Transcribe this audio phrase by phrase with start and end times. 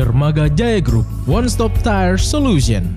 [0.00, 2.96] Dermaga Jaya Group, One Stop Tire Solution.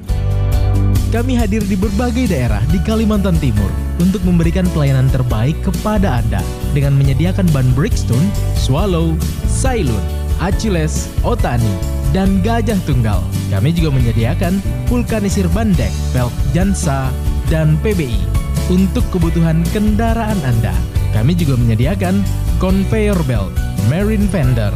[1.11, 3.67] Kami hadir di berbagai daerah di Kalimantan Timur
[3.99, 6.39] untuk memberikan pelayanan terbaik kepada Anda
[6.71, 8.23] dengan menyediakan ban Bridgestone,
[8.55, 9.19] Swallow,
[9.51, 9.99] Sailun,
[10.39, 11.75] Achilles, Otani,
[12.15, 13.19] dan Gajah Tunggal.
[13.51, 17.11] Kami juga menyediakan vulkanisir bandek, pelk Jansa,
[17.51, 18.23] dan PBI
[18.71, 20.71] untuk kebutuhan kendaraan Anda.
[21.11, 22.23] Kami juga menyediakan
[22.63, 23.51] conveyor belt,
[23.91, 24.71] marine fender,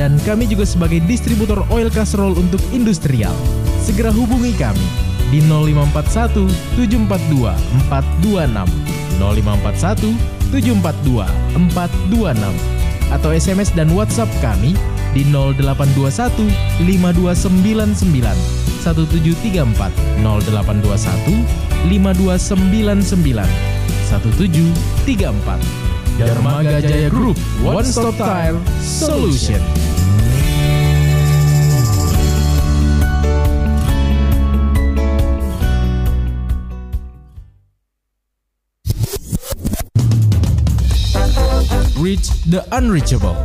[0.00, 3.36] dan kami juga sebagai distributor oil casserole untuk industrial.
[3.84, 4.80] Segera hubungi kami
[5.28, 6.48] di 0541
[6.80, 7.52] 742
[7.92, 8.64] 426
[9.20, 10.16] 0541
[10.56, 11.28] 742
[11.76, 14.72] 426 atau SMS dan WhatsApp kami
[15.12, 16.48] di 0821
[16.88, 18.08] 5299
[18.80, 21.44] 1734 0821
[21.92, 23.44] 5299
[24.08, 29.89] 1734 Dermaga Jaya Group One Stop Tire Solution
[42.10, 43.38] Reach the Unreachable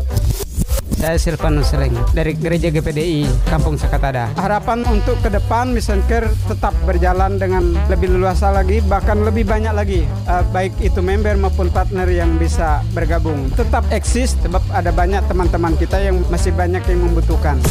[0.98, 4.34] Saya Seleng dari Gereja GPDI Kampung Sakatada.
[4.42, 9.70] Harapan untuk ke depan Mission Care tetap berjalan dengan lebih luasa lagi, bahkan lebih banyak
[9.70, 13.54] lagi, uh, baik itu member maupun partner yang bisa bergabung.
[13.54, 17.62] Tetap eksis sebab ada banyak teman-teman kita yang masih banyak yang membutuhkan.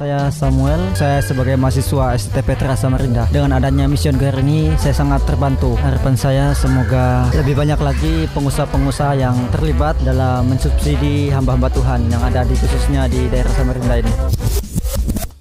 [0.00, 3.28] Saya Samuel, saya sebagai mahasiswa STP Terasa Samarinda.
[3.28, 5.76] Dengan adanya Mission Care ini, saya sangat terbantu.
[5.76, 12.48] Harapan saya semoga lebih banyak lagi pengusaha-pengusaha yang terlibat dalam mensubsidi hamba-hamba Tuhan yang ada
[12.48, 14.12] di khususnya di daerah Samarinda ini.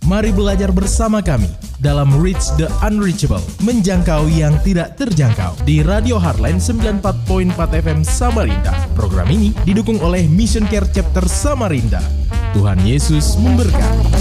[0.03, 1.47] Mari belajar bersama kami
[1.79, 8.75] dalam Reach the Unreachable, menjangkau yang tidak terjangkau di Radio Heartline 94.4 FM Samarinda.
[8.91, 12.03] Program ini didukung oleh Mission Care Chapter Samarinda.
[12.51, 14.18] Tuhan Yesus memberkati.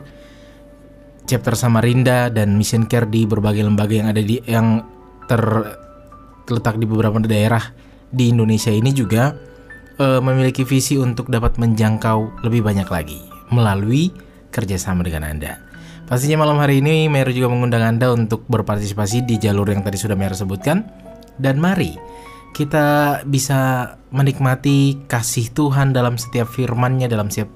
[1.28, 4.82] chapter Samarinda dan Mission Care di berbagai lembaga yang ada di yang
[5.28, 7.62] terletak di beberapa daerah
[8.08, 9.36] di Indonesia ini juga
[10.00, 13.20] uh, memiliki visi untuk dapat menjangkau lebih banyak lagi
[13.52, 14.10] melalui
[14.50, 15.60] kerjasama dengan Anda.
[16.08, 20.16] Pastinya malam hari ini Meru juga mengundang Anda untuk berpartisipasi di jalur yang tadi sudah
[20.16, 20.88] Meru sebutkan.
[21.38, 21.94] Dan mari
[22.56, 27.52] kita bisa menikmati kasih Tuhan dalam setiap firman-Nya dalam setiap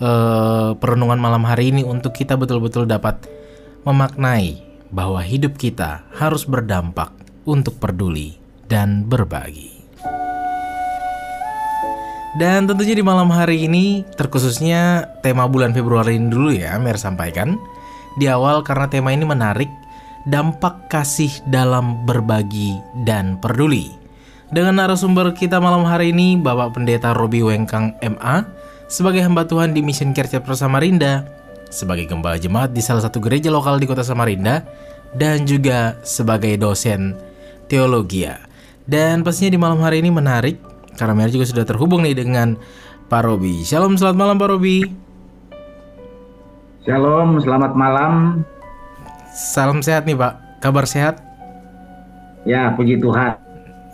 [0.00, 3.26] uh, perenungan malam hari ini untuk kita betul-betul dapat
[3.84, 4.62] memaknai
[4.94, 7.10] bahwa hidup kita harus berdampak
[7.44, 9.74] untuk peduli dan berbagi.
[12.34, 17.54] Dan tentunya di malam hari ini terkhususnya tema bulan Februari ini dulu ya Mer sampaikan
[18.18, 19.70] di awal karena tema ini menarik
[20.26, 22.74] dampak kasih dalam berbagi
[23.06, 23.92] dan peduli.
[24.50, 28.36] Dengan narasumber kita malam hari ini Bapak Pendeta Robi Wengkang MA
[28.94, 31.26] sebagai hamba Tuhan di Mission Care Chapter Samarinda,
[31.66, 34.62] sebagai gembala jemaat di salah satu gereja lokal di kota Samarinda,
[35.18, 37.18] dan juga sebagai dosen
[37.66, 38.22] teologi.
[38.86, 40.62] Dan pastinya di malam hari ini menarik
[40.94, 42.54] karena Mary juga sudah terhubung nih dengan
[43.10, 43.66] Pak Robi.
[43.66, 44.86] Shalom, selamat malam Pak Robi.
[46.86, 48.12] Shalom, selamat malam.
[49.34, 50.62] Salam sehat nih Pak.
[50.62, 51.18] Kabar sehat?
[52.46, 53.43] Ya, puji Tuhan.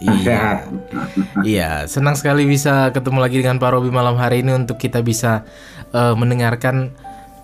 [0.00, 0.64] Iya.
[1.44, 5.44] Iya, senang sekali bisa ketemu lagi dengan Pak Robi malam hari ini untuk kita bisa
[5.92, 6.92] eh, mendengarkan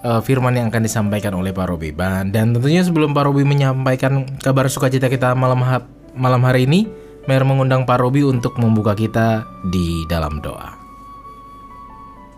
[0.05, 1.93] eh, firman yang akan disampaikan oleh Pak Robi.
[1.97, 6.88] Dan tentunya sebelum Pak Robi menyampaikan kabar sukacita kita malam ha- malam hari ini,
[7.26, 10.79] Mer mengundang Pak Robi untuk membuka kita di dalam doa.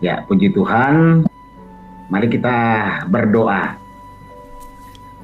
[0.01, 1.29] Ya, puji Tuhan.
[2.09, 2.57] Mari kita
[3.13, 3.77] berdoa.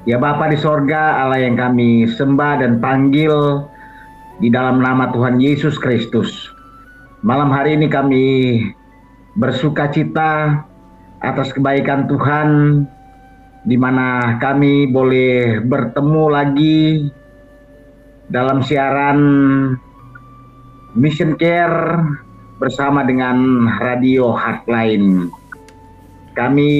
[0.06, 3.66] Ya Bapa di sorga, Allah yang kami sembah dan panggil
[4.36, 6.28] di dalam nama Tuhan Yesus Kristus.
[7.24, 8.24] Malam hari ini kami
[9.36, 10.64] bersuka cita
[11.24, 12.84] atas kebaikan Tuhan
[13.66, 17.08] di mana kami boleh bertemu lagi
[18.28, 19.18] dalam siaran
[20.96, 22.04] Mission Care
[22.60, 25.28] bersama dengan Radio Hotline.
[26.36, 26.72] Kami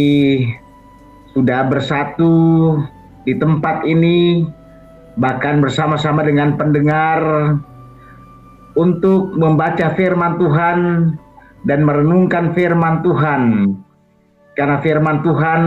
[1.33, 2.77] sudah bersatu
[3.25, 4.45] di tempat ini,
[5.17, 7.21] bahkan bersama-sama dengan pendengar
[8.77, 10.79] untuk membaca firman Tuhan
[11.65, 13.73] dan merenungkan firman Tuhan.
[14.57, 15.63] Karena firman Tuhan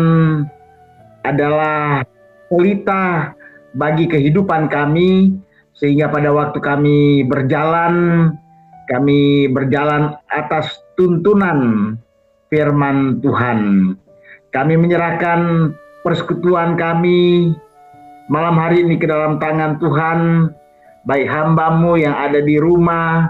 [1.26, 2.02] adalah
[2.50, 3.34] pelita
[3.78, 5.38] bagi kehidupan kami,
[5.78, 8.34] sehingga pada waktu kami berjalan,
[8.90, 11.94] kami berjalan atas tuntunan
[12.50, 13.94] firman Tuhan.
[14.50, 15.70] Kami menyerahkan
[16.02, 17.54] persekutuan kami
[18.30, 20.54] malam hari ini ke dalam tangan Tuhan,
[21.10, 23.26] baik hambamu yang ada di rumah,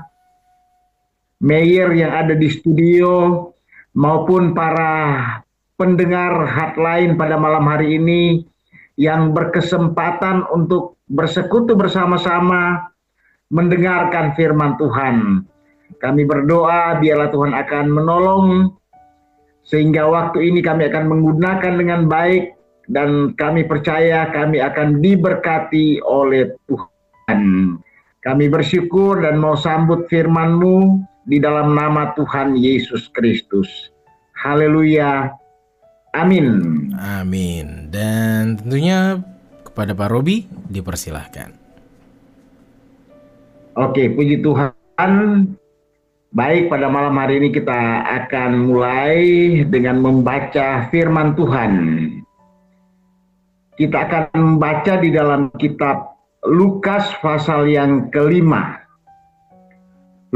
[1.40, 3.48] Mayor yang ada di studio,
[3.96, 5.24] maupun para
[5.80, 8.44] pendengar hotline pada malam hari ini
[9.00, 12.92] yang berkesempatan untuk bersekutu bersama-sama
[13.48, 15.48] mendengarkan firman Tuhan.
[16.04, 18.46] Kami berdoa biarlah Tuhan akan menolong
[19.64, 22.59] sehingga waktu ini kami akan menggunakan dengan baik
[22.90, 27.42] dan kami percaya kami akan diberkati oleh Tuhan.
[28.20, 33.94] Kami bersyukur dan mau sambut firman-Mu di dalam nama Tuhan Yesus Kristus.
[34.36, 35.32] Haleluya.
[36.18, 36.90] Amin.
[36.98, 37.94] Amin.
[37.94, 39.22] Dan tentunya
[39.62, 41.54] kepada Pak Robi dipersilahkan.
[43.78, 45.56] Oke, puji Tuhan.
[46.30, 49.18] Baik, pada malam hari ini kita akan mulai
[49.70, 51.72] dengan membaca firman Tuhan.
[53.80, 58.76] Kita akan membaca di dalam kitab Lukas pasal yang kelima.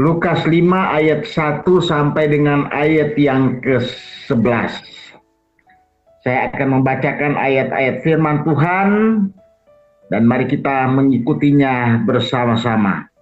[0.00, 4.72] Lukas 5 ayat 1 sampai dengan ayat yang ke-11.
[6.24, 8.88] Saya akan membacakan ayat-ayat firman Tuhan
[10.08, 13.12] dan mari kita mengikutinya bersama-sama.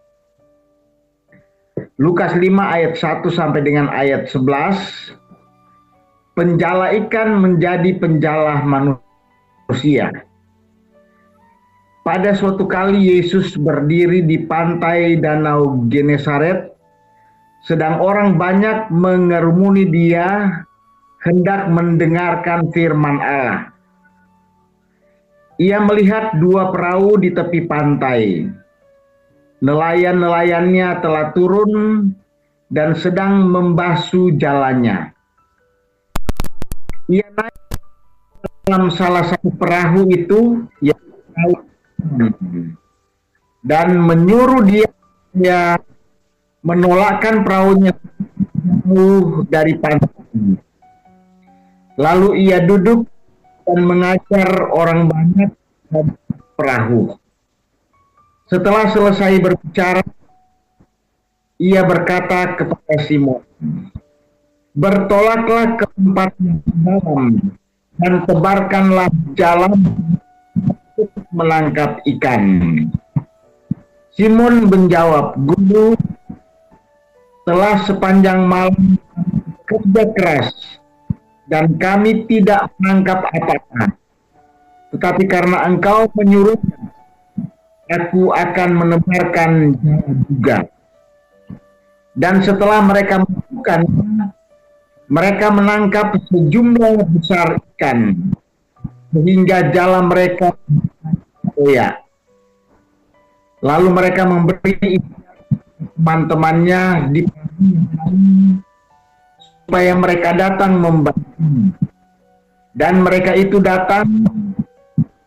[1.99, 5.19] Lukas 5 ayat 1 sampai dengan ayat 11.
[6.39, 9.12] Penjala ikan menjadi penjala manusia.
[12.03, 16.75] Pada suatu kali Yesus berdiri di pantai Danau Genesaret,
[17.63, 20.51] sedang orang banyak mengerumuni dia
[21.23, 23.71] hendak mendengarkan firman Allah.
[25.63, 28.51] Ia melihat dua perahu di tepi pantai.
[29.63, 32.11] Nelayan-nelayannya telah turun
[32.67, 35.15] dan sedang membasuh jalannya.
[38.63, 40.99] Dalam salah satu perahu itu yang
[43.63, 44.91] dan menyuruh dia
[45.35, 45.79] ya,
[46.63, 47.95] menolakkan perahunya.
[49.47, 50.11] Dari pantai.
[51.95, 53.07] Lalu ia duduk
[53.63, 55.51] dan mengajar orang banyak
[56.59, 57.17] perahu.
[58.51, 60.03] Setelah selesai berbicara,
[61.57, 63.41] ia berkata kepada Simon,
[64.75, 67.55] "Bertolaklah ke tempat yang dalam
[68.03, 69.79] dan tebarkanlah jalan
[70.59, 72.43] untuk menangkap ikan."
[74.13, 75.97] Simon menjawab, "Guru,
[77.43, 78.99] telah sepanjang malam
[79.67, 80.51] kerja keras
[81.51, 83.99] dan kami tidak menangkap apa-apa.
[84.95, 86.77] Tetapi karena engkau menyuruhnya,
[87.89, 89.51] aku akan menebarkan
[90.29, 90.69] juga.
[92.13, 93.81] Dan setelah mereka melakukan,
[95.13, 98.33] mereka menangkap sejumlah besar ikan,
[99.13, 100.57] sehingga jalan mereka
[101.61, 102.01] ya.
[103.61, 104.97] Lalu mereka memberi
[106.01, 107.21] teman-temannya di
[109.69, 111.21] supaya mereka datang membantu.
[112.73, 114.09] Dan mereka itu datang,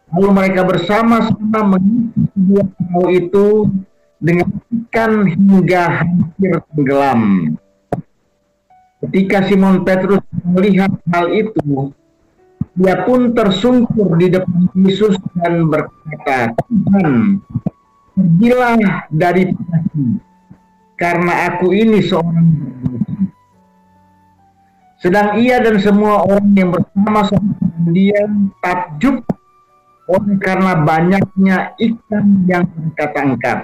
[0.10, 3.70] lalu mereka bersama-sama mengisi dua perahu itu
[4.18, 4.50] dengan
[4.90, 7.54] ikan hingga hampir tenggelam.
[9.04, 11.92] Ketika Simon Petrus melihat hal itu,
[12.76, 17.40] dia pun tersungkur di depan Yesus dan berkata, Tuhan,
[18.16, 20.20] pergilah dari aku,
[20.96, 23.16] karena aku ini seorang berdosa.
[25.00, 27.54] Sedang ia dan semua orang yang bersama-sama
[27.92, 28.26] dia
[28.64, 29.22] takjub
[30.10, 33.60] oleh karena banyaknya ikan yang mereka tangkap.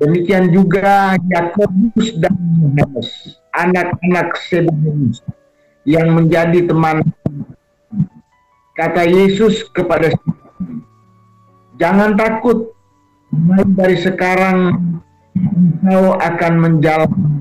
[0.00, 5.24] Demikian juga Yakobus dan Yohanes, anak-anak Zebedeus
[5.88, 7.02] yang menjadi teman.
[8.76, 10.14] Kata Yesus kepada
[11.80, 12.76] Jangan takut,
[13.32, 14.76] mulai dari sekarang
[15.32, 17.40] engkau akan menjalankan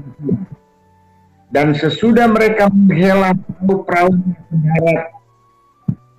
[1.52, 3.36] dan sesudah mereka menghela
[3.68, 5.02] perahu ke darat,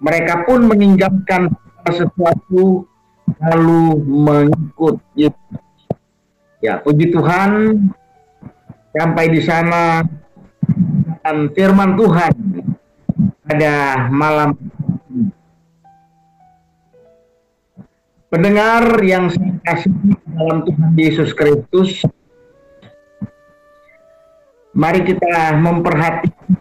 [0.02, 1.48] mereka pun meninggalkan
[1.86, 2.84] sesuatu
[3.40, 5.62] lalu mengikut Yesus.
[6.60, 7.88] Ya, puji Tuhan
[8.94, 10.04] sampai di sana.
[11.20, 12.32] Dan firman Tuhan
[13.44, 14.56] pada malam
[18.32, 19.92] pendengar yang saya kasih
[20.32, 22.00] dalam Tuhan Yesus Kristus
[24.72, 26.56] mari kita memperhatikan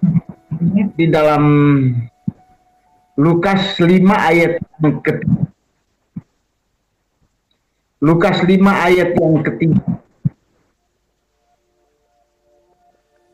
[0.97, 1.43] di dalam
[3.19, 5.43] Lukas 5 ayat yang ketiga.
[7.99, 9.83] Lukas 5 ayat yang ketiga.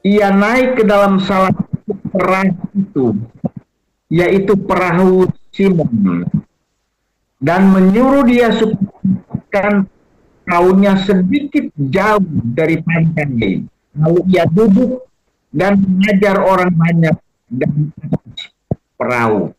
[0.06, 3.06] Ia naik ke dalam salah satu perahu itu,
[4.14, 6.30] yaitu perahu Simon,
[7.42, 9.82] dan menyuruh dia supaya
[10.46, 12.22] perahunya sedikit jauh
[12.54, 13.66] dari pantai.
[13.98, 15.10] Lalu ia duduk
[15.50, 17.16] dan mengajar orang banyak
[17.50, 17.74] dan
[18.94, 19.58] perahu.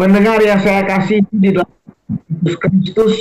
[0.00, 1.72] Pendengar yang saya kasih di dalam
[2.40, 3.16] Kristus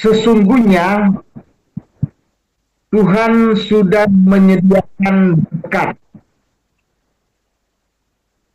[0.00, 1.12] sesungguhnya
[2.90, 5.94] Tuhan sudah menyediakan berkat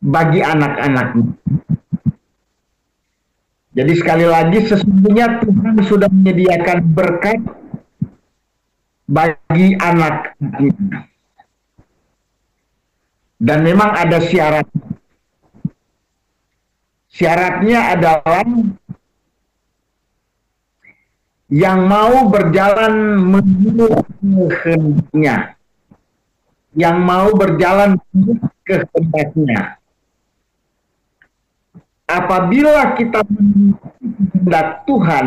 [0.02, 1.32] bagi anak-anaknya.
[3.76, 7.40] Jadi sekali lagi sesungguhnya Tuhan sudah menyediakan berkat
[9.06, 11.08] bagi anak-anaknya.
[13.36, 14.64] Dan memang ada syarat
[17.16, 18.44] Syaratnya adalah
[21.46, 23.86] yang mau berjalan menuju
[24.62, 25.54] kehendaknya.
[26.76, 29.78] Yang mau berjalan menuju kehendaknya.
[32.06, 35.26] Apabila kita kehendak Tuhan,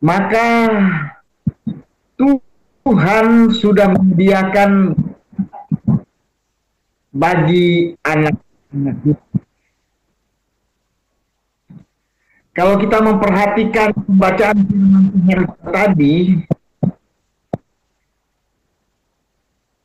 [0.00, 0.48] maka
[2.80, 4.96] Tuhan sudah menyediakan
[7.12, 8.36] bagi anak
[12.56, 16.16] kalau kita memperhatikan bacaan firman Tuhan tadi,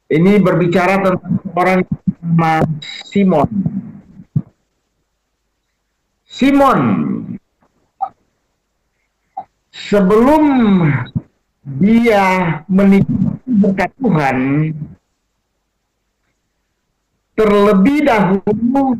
[0.07, 1.83] ini berbicara tentang orang
[2.23, 2.63] nama
[3.11, 3.51] Simon.
[6.31, 6.79] Simon
[9.75, 10.43] sebelum
[11.75, 14.37] dia menikmati berkat Tuhan,
[17.35, 18.95] terlebih dahulu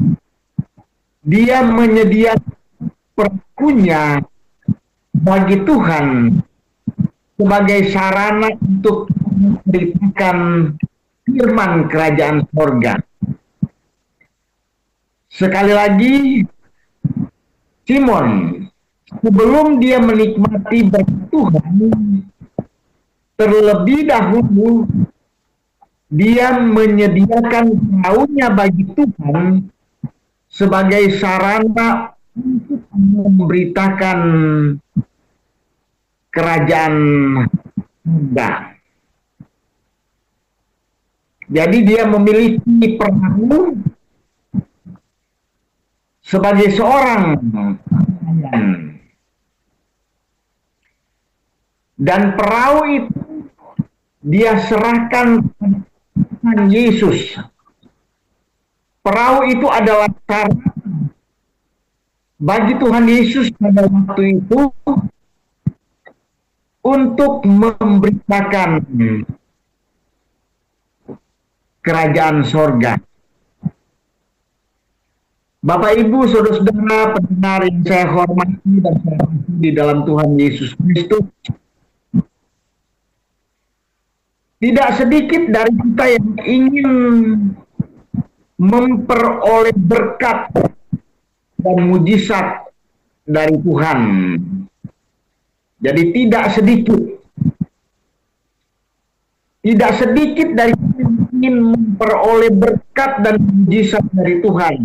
[1.24, 2.61] dia menyediakan
[3.16, 4.20] perpunya
[5.12, 6.06] bagi Tuhan
[7.38, 10.38] sebagai sarana untuk memberitakan
[11.26, 13.02] firman kerajaan sorga.
[15.32, 16.16] Sekali lagi,
[17.88, 18.28] Simon,
[19.24, 21.76] sebelum dia menikmati berkat Tuhan,
[23.40, 24.86] terlebih dahulu
[26.12, 27.72] dia menyediakan
[28.04, 29.72] maunya bagi Tuhan
[30.52, 34.20] sebagai sarana memberitakan
[36.32, 36.96] kerajaan
[38.08, 38.72] muda.
[41.52, 43.76] Jadi dia memiliki perahu
[46.24, 47.36] sebagai seorang
[52.00, 53.22] dan perahu itu
[54.24, 55.44] dia serahkan
[56.16, 57.36] Tuhan Yesus.
[59.04, 60.72] Perahu itu adalah cara
[62.42, 64.74] bagi Tuhan Yesus pada waktu itu
[66.82, 68.82] untuk memberitakan
[71.86, 72.98] kerajaan sorga.
[75.62, 79.26] Bapak Ibu, saudara-saudara pendengar yang saya hormati dan saya
[79.62, 81.22] di dalam Tuhan Yesus Kristus,
[84.58, 86.90] tidak sedikit dari kita yang ingin
[88.58, 90.50] memperoleh berkat
[91.62, 92.68] dan mujizat
[93.24, 94.00] dari Tuhan.
[95.82, 97.02] Jadi tidak sedikit
[99.62, 100.74] tidak sedikit dari
[101.38, 104.78] ingin memperoleh berkat dan mujizat dari Tuhan.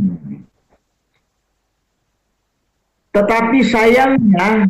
[3.16, 4.68] tetapi sayangnya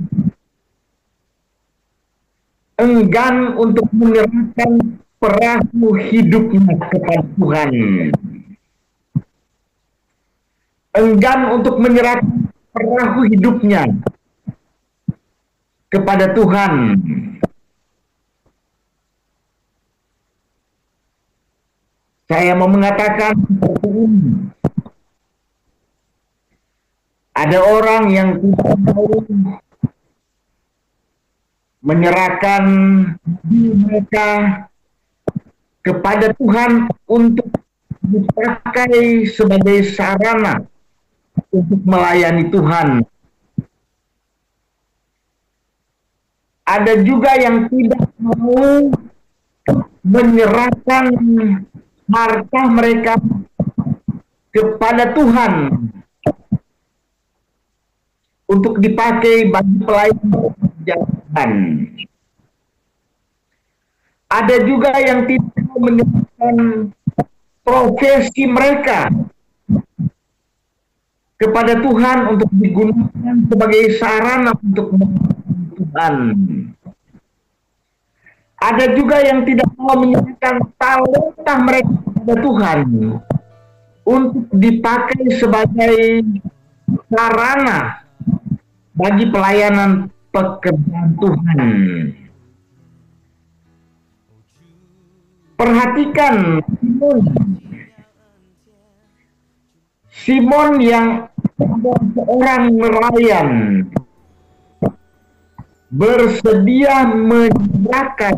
[2.78, 7.70] enggan untuk menyerahkan perahu hidupnya kepada Tuhan.
[10.96, 13.84] Enggan untuk menyerahkan perahu hidupnya
[15.92, 16.72] kepada Tuhan.
[22.26, 23.36] Saya mau mengatakan.
[27.36, 29.12] Ada orang yang tidak mau
[31.84, 32.64] menyerahkan
[33.44, 34.28] mereka
[35.84, 37.52] kepada Tuhan untuk
[38.00, 40.64] dipakai sebagai sarana
[41.52, 42.88] untuk melayani Tuhan.
[46.66, 48.90] Ada juga yang tidak mau
[50.02, 51.04] menyerahkan
[52.10, 53.14] harta mereka
[54.50, 55.52] kepada Tuhan.
[58.46, 61.50] Untuk dipakai bagi pelayanan
[64.30, 66.56] Ada juga yang tidak menyerahkan
[67.66, 69.10] profesi mereka
[71.36, 74.96] kepada Tuhan untuk digunakan sebagai sarana untuk
[75.76, 76.14] Tuhan.
[78.56, 82.78] Ada juga yang tidak mau menyerahkan talenta mereka kepada Tuhan
[84.08, 86.24] untuk dipakai sebagai
[87.12, 88.00] sarana
[88.96, 91.60] bagi pelayanan pekerjaan Tuhan.
[95.56, 96.64] Perhatikan
[100.26, 100.82] Simon.
[100.82, 101.30] Yang
[102.18, 103.48] seorang nelayan
[105.86, 108.36] bersedia menyerahkan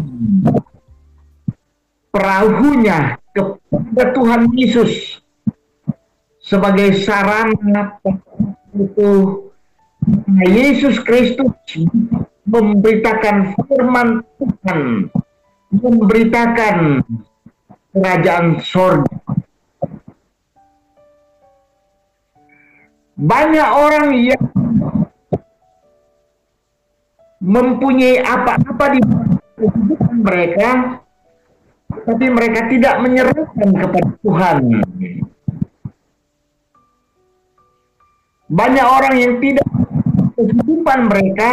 [2.12, 5.24] perahunya kepada Tuhan Yesus
[6.44, 7.98] sebagai sarana
[8.76, 9.10] itu
[10.44, 11.56] Yesus Kristus
[12.46, 14.80] memberitakan firman Tuhan
[15.72, 17.02] memberitakan
[17.92, 19.27] kerajaan sorga
[23.18, 24.44] banyak orang yang
[27.42, 29.00] mempunyai apa-apa di
[29.58, 30.68] kehidupan mereka,
[32.06, 34.56] tapi mereka tidak menyerahkan kepada Tuhan.
[38.48, 39.66] Banyak orang yang tidak
[40.38, 41.50] kehidupan mereka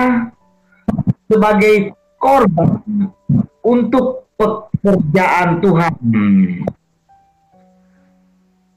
[1.25, 2.77] sebagai korban
[3.65, 5.93] untuk pekerjaan Tuhan.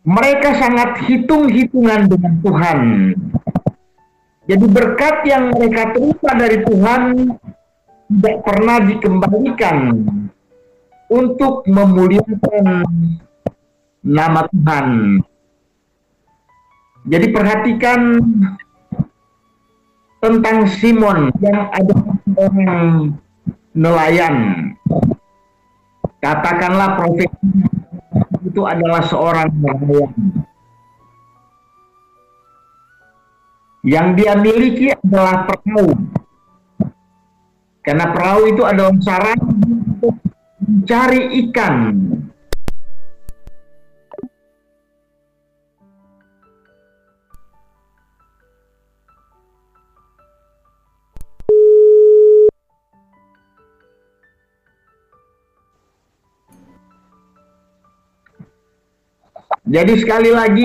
[0.09, 2.79] Mereka sangat hitung-hitungan dengan Tuhan.
[4.49, 7.03] Jadi berkat yang mereka terima dari Tuhan
[8.09, 9.77] tidak pernah dikembalikan
[11.13, 12.89] untuk memuliakan
[14.01, 14.87] nama Tuhan.
[17.05, 18.01] Jadi perhatikan
[20.25, 21.97] tentang Simon yang ada
[22.41, 23.13] orang
[23.77, 24.37] nelayan.
[26.25, 27.77] Katakanlah profesi
[28.45, 30.13] itu adalah seorang nelayan
[33.87, 35.89] Yang dia miliki adalah perahu.
[37.81, 40.15] Karena perahu itu adalah sarana untuk
[40.61, 41.75] mencari ikan.
[59.69, 60.65] Jadi sekali lagi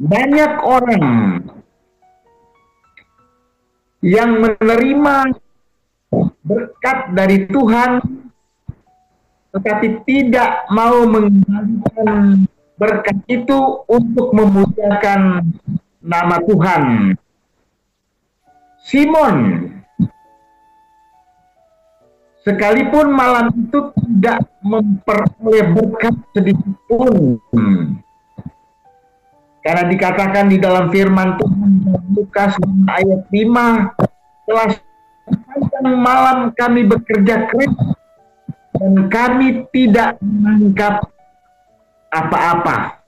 [0.00, 1.06] banyak orang
[4.00, 5.16] yang menerima
[6.44, 7.90] berkat dari Tuhan
[9.52, 12.42] tetapi tidak mau mengembalikan
[12.74, 15.46] berkat itu untuk memuliakan
[16.02, 16.82] nama Tuhan.
[18.82, 19.36] Simon
[22.44, 27.40] sekalipun malam itu tidak memperoleh berkat sedikit pun
[29.64, 31.70] karena dikatakan di dalam firman Tuhan
[32.12, 32.52] Lukas
[32.92, 34.68] ayat 5 telah
[35.24, 37.72] sepanjang malam kami bekerja keras
[38.76, 41.08] dan kami tidak menangkap
[42.12, 43.00] apa-apa.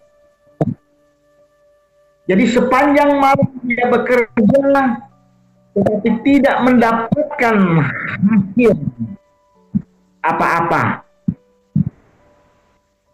[2.25, 4.59] Jadi sepanjang malam dia bekerja
[5.77, 8.75] tetapi tidak mendapatkan hasil
[10.35, 10.83] apa-apa.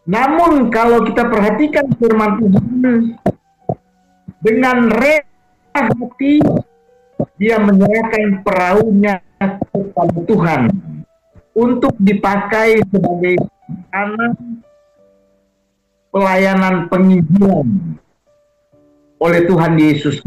[0.03, 3.14] Namun kalau kita perhatikan firman Tuhan
[4.42, 5.31] dengan rela
[5.79, 6.42] hati
[7.38, 10.61] dia menyerahkan perahunya kepada Tuhan
[11.55, 13.38] untuk dipakai sebagai
[13.94, 14.35] anak
[16.11, 17.68] pelayanan penginjilan
[19.22, 20.18] oleh Tuhan Yesus.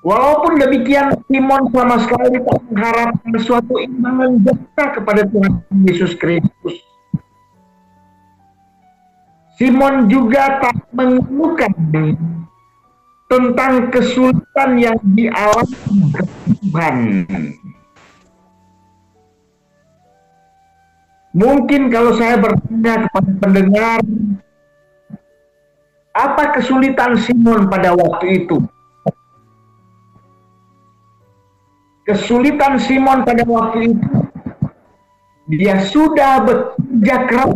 [0.00, 6.80] Walaupun demikian, Simon sama sekali tak mengharapkan suatu imbalan jasa kepada Tuhan Yesus Kristus.
[9.60, 11.68] Simon juga tak mengeluhkan
[13.28, 15.76] tentang kesulitan yang dialami
[16.64, 16.96] Tuhan.
[21.36, 24.00] Mungkin kalau saya bertanya kepada pendengar,
[26.16, 28.64] apa kesulitan Simon pada waktu itu?
[32.10, 34.10] Kesulitan Simon pada waktu itu,
[35.46, 37.54] dia sudah bekerja keras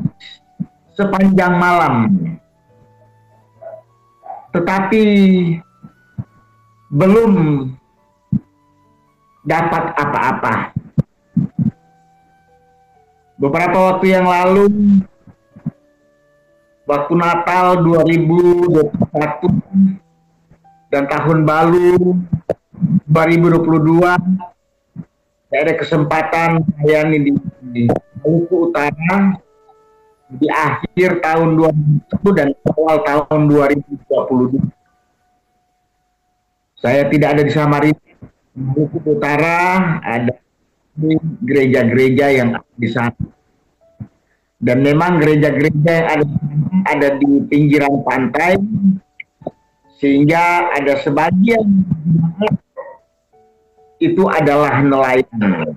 [0.95, 2.07] sepanjang malam.
[4.55, 5.03] Tetapi
[6.87, 7.67] belum
[9.43, 10.71] dapat apa-apa.
[13.35, 14.71] Beberapa waktu yang lalu
[16.87, 18.87] waktu Natal 2021
[20.95, 22.23] dan tahun baru
[23.07, 24.55] 2022
[25.55, 27.33] saya ada kesempatan saya ini di,
[27.71, 27.83] di
[28.27, 29.39] Maluku Utara
[30.27, 31.55] di akhir tahun
[32.11, 34.67] 2020 dan awal tahun 2022.
[36.75, 38.03] Saya tidak ada di Samarinda,
[38.59, 40.35] Maluku Utara ada
[41.39, 43.15] gereja-gereja yang di sana.
[44.59, 46.27] Dan memang gereja-gereja yang ada
[46.91, 48.59] ada di pinggiran pantai
[50.03, 51.63] sehingga ada sebagian
[54.03, 55.75] itu adalah nelayan.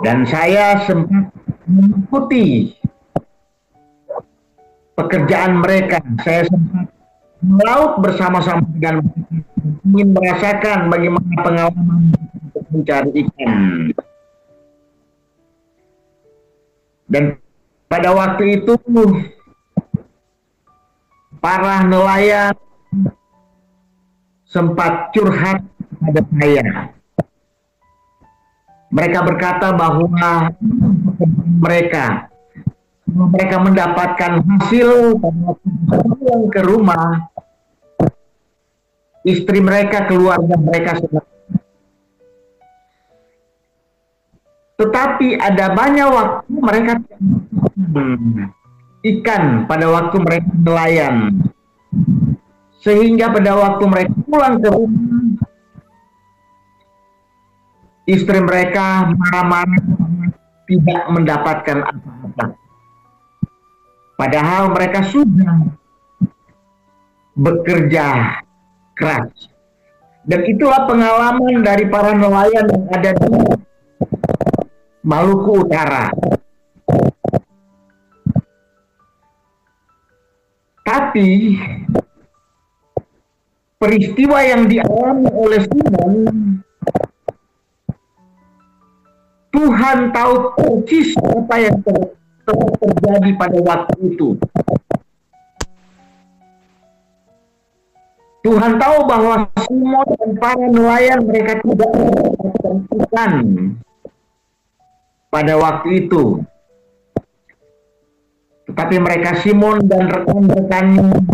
[0.00, 1.28] Dan saya sempat
[1.68, 2.72] mengikuti
[4.96, 6.00] pekerjaan mereka.
[6.24, 6.88] Saya sempat
[7.40, 9.04] melaut bersama-sama dengan
[9.88, 11.98] ingin merasakan bagaimana pengalaman
[12.48, 13.52] untuk mencari ikan.
[17.10, 17.24] Dan
[17.90, 18.78] pada waktu itu
[21.42, 22.54] para nelayan
[24.50, 25.62] sempat curhat
[26.02, 26.90] pada saya.
[28.90, 30.50] Mereka berkata bahwa
[31.62, 32.26] mereka
[33.06, 35.18] mereka mendapatkan hasil
[35.86, 37.30] pulang ke rumah
[39.26, 41.28] istri mereka keluarga mereka senang
[44.80, 46.92] tetapi ada banyak waktu mereka
[49.04, 51.14] ikan pada waktu mereka nelayan
[52.80, 55.46] sehingga pada waktu mereka pulang ke rumah
[58.08, 59.84] istri mereka marah-marah
[60.66, 62.44] tidak mendapatkan apa-apa
[64.16, 65.76] padahal mereka sudah
[67.36, 68.40] bekerja
[68.96, 69.50] keras
[70.28, 73.28] dan itulah pengalaman dari para nelayan yang ada di
[75.00, 76.12] Maluku Utara.
[80.84, 81.56] Tapi
[83.80, 86.12] peristiwa yang dialami oleh Simon
[89.50, 91.96] Tuhan tahu persis apa yang ter
[92.46, 94.38] ter terjadi pada waktu itu.
[98.40, 101.92] Tuhan tahu bahwa semua dan para nelayan mereka tidak
[102.88, 103.32] ikan
[105.28, 106.40] pada waktu itu.
[108.70, 111.26] Tetapi mereka Simon dan rekan-rekannya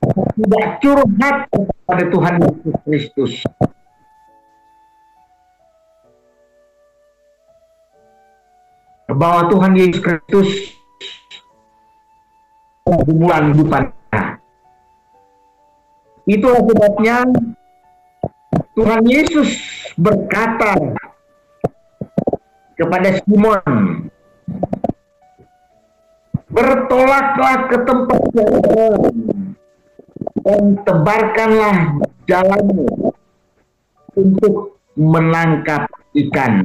[0.00, 3.32] tidak curhat kepada Tuhan Yesus Kristus.
[9.10, 10.50] Bahwa Tuhan Yesus Kristus
[12.88, 14.22] hubungan hidupannya.
[16.30, 17.16] Itulah sebabnya
[18.78, 19.50] Tuhan Yesus
[19.98, 20.78] berkata
[22.78, 23.60] kepada Simon
[26.50, 28.54] bertolaklah ke tempat yang
[30.38, 31.98] dan tebarkanlah
[32.30, 33.14] jalanmu
[34.14, 36.62] untuk menangkap ikan.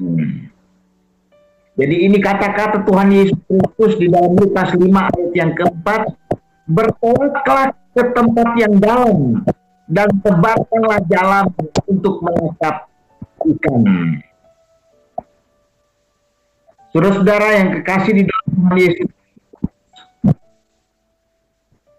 [1.75, 6.08] Jadi ini kata-kata Tuhan Yesus Kristus di dalam Lukas 5 ayat yang keempat,
[6.71, 9.43] bertolaklah ke tempat yang dalam
[9.91, 11.45] dan tebarkanlah jalan
[11.86, 12.88] untuk menangkap
[13.43, 13.82] ikan.
[16.95, 19.10] Saudara-saudara yang kekasih di dalam Tuhan Yesus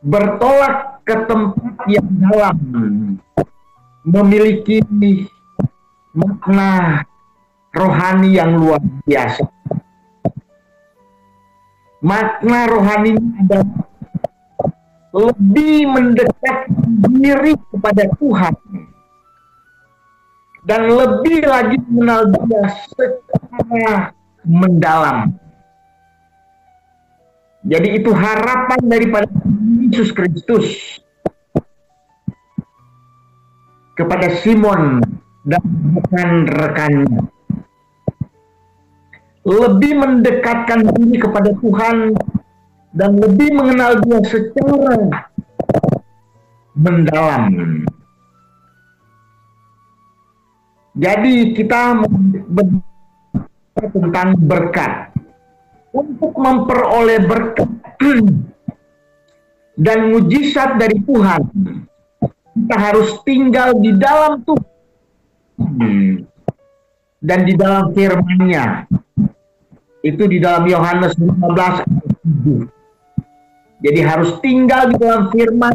[0.06, 2.56] bertolak ke tempat yang dalam
[4.06, 4.78] memiliki
[6.14, 7.02] makna
[7.74, 9.42] rohani yang luar biasa.
[12.06, 13.82] Makna rohani adalah
[15.10, 16.70] lebih mendekat
[17.18, 18.54] diri kepada Tuhan
[20.70, 22.62] dan lebih lagi mengenal dia
[22.94, 24.14] secara
[24.46, 25.45] mendalam.
[27.66, 29.26] Jadi itu harapan daripada
[29.82, 31.02] Yesus Kristus
[33.98, 35.02] kepada Simon
[35.42, 35.62] dan
[35.98, 37.26] rekan-rekannya.
[39.46, 42.14] Lebih mendekatkan diri kepada Tuhan
[42.94, 45.26] dan lebih mengenal dia secara
[46.78, 47.50] mendalam.
[50.94, 51.98] Jadi kita
[53.90, 55.15] tentang berkat
[55.96, 57.70] untuk memperoleh berkat
[59.84, 61.42] dan mujizat dari Tuhan.
[62.56, 64.68] Kita harus tinggal di dalam Tuhan
[67.24, 68.84] dan di dalam firman-Nya.
[70.04, 71.96] Itu di dalam Yohanes 15
[73.86, 75.74] jadi harus tinggal di dalam firman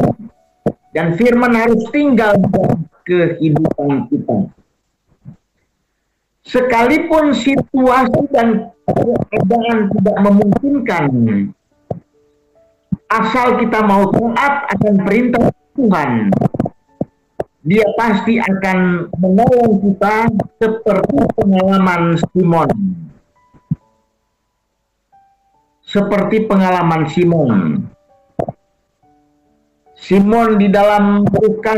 [0.91, 4.37] dan firman harus tinggal di dalam kehidupan kita
[6.45, 11.05] sekalipun situasi dan keadaan tidak memungkinkan
[13.11, 16.31] asal kita mau taat akan perintah Tuhan
[17.61, 22.69] dia pasti akan menolong kita seperti pengalaman Simon.
[25.85, 27.85] Seperti pengalaman Simon.
[29.93, 31.77] Simon di dalam Lukas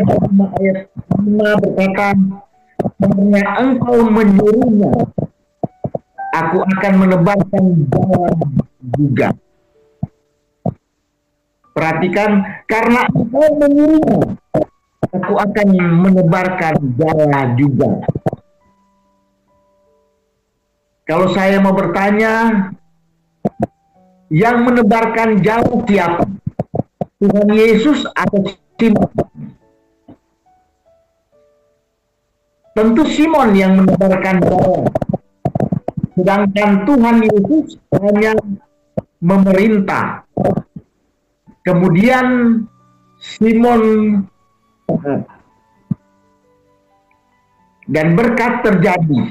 [0.56, 0.88] ayat
[1.20, 2.16] 5 berkata
[3.00, 4.92] karena engkau menyuruhnya
[6.34, 8.38] aku akan menebarkan jalan
[8.98, 9.30] juga.
[11.74, 12.32] Perhatikan
[12.70, 14.38] karena engkau menyuruhnya
[15.14, 15.68] aku akan
[16.02, 17.90] menebarkan jalan juga.
[21.04, 22.64] Kalau saya mau bertanya
[24.32, 26.26] yang menebarkan jalan siapa?
[27.20, 28.44] Tuhan Yesus atau
[28.80, 29.08] Simon
[32.74, 34.90] Tentu Simon yang menebarkan jalan.
[36.18, 38.34] Sedangkan Tuhan Yesus hanya
[39.22, 40.26] memerintah.
[41.62, 42.26] Kemudian
[43.22, 43.82] Simon
[47.88, 49.22] dan berkat terjadi.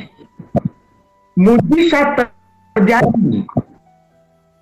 [1.34, 2.30] Mujizat
[2.78, 3.42] terjadi.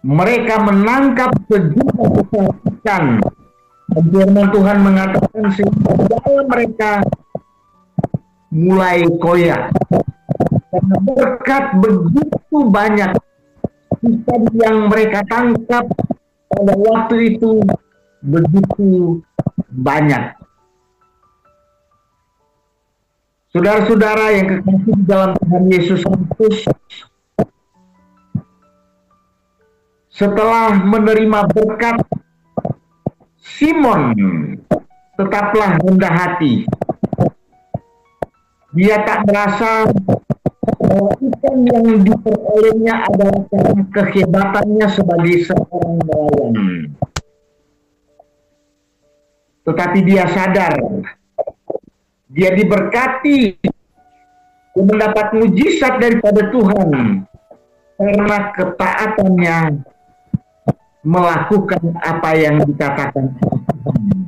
[0.01, 3.21] Mereka menangkap sejumlah kesaksian.
[3.91, 6.17] Firman Tuhan mengatakan sehingga
[6.47, 7.03] mereka
[8.51, 9.71] mulai koyak.
[10.71, 13.11] Karena berkat begitu banyak
[14.01, 15.87] ikan yang mereka tangkap
[16.51, 17.63] pada waktu itu
[18.23, 19.19] begitu
[19.71, 20.35] banyak.
[23.51, 26.71] Saudara-saudara yang kekasih dalam Tuhan Yesus Kristus,
[30.15, 31.99] setelah menerima berkat,
[33.43, 34.15] Simon
[35.19, 36.63] tetaplah rendah hati
[38.71, 39.91] dia tak merasa
[40.79, 46.55] bahwa ikan yang diperolehnya adalah karena kehebatannya sebagai seorang nelayan.
[49.67, 50.75] Tetapi dia sadar,
[52.31, 53.59] dia diberkati
[54.79, 56.89] mendapat mujizat daripada Tuhan
[58.01, 59.59] karena ketaatannya
[61.05, 64.20] melakukan apa yang dikatakan Tuhan.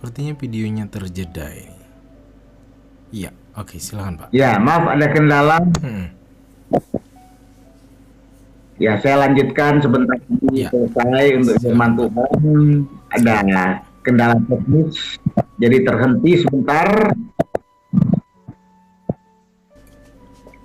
[0.00, 1.84] Sepertinya videonya terjeda ini.
[3.12, 4.28] Iya, oke silakan Pak.
[4.32, 5.60] Ya, maaf ada kendala.
[5.84, 6.08] Hmm.
[8.80, 10.72] Ya, saya lanjutkan sebentar lagi ya.
[10.72, 12.32] selesai untuk firman Tuhan.
[13.12, 13.44] Ada
[14.00, 15.20] kendala teknis,
[15.60, 16.88] jadi terhenti sebentar.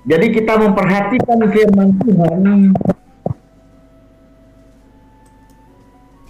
[0.07, 2.71] Jadi kita memperhatikan firman Tuhan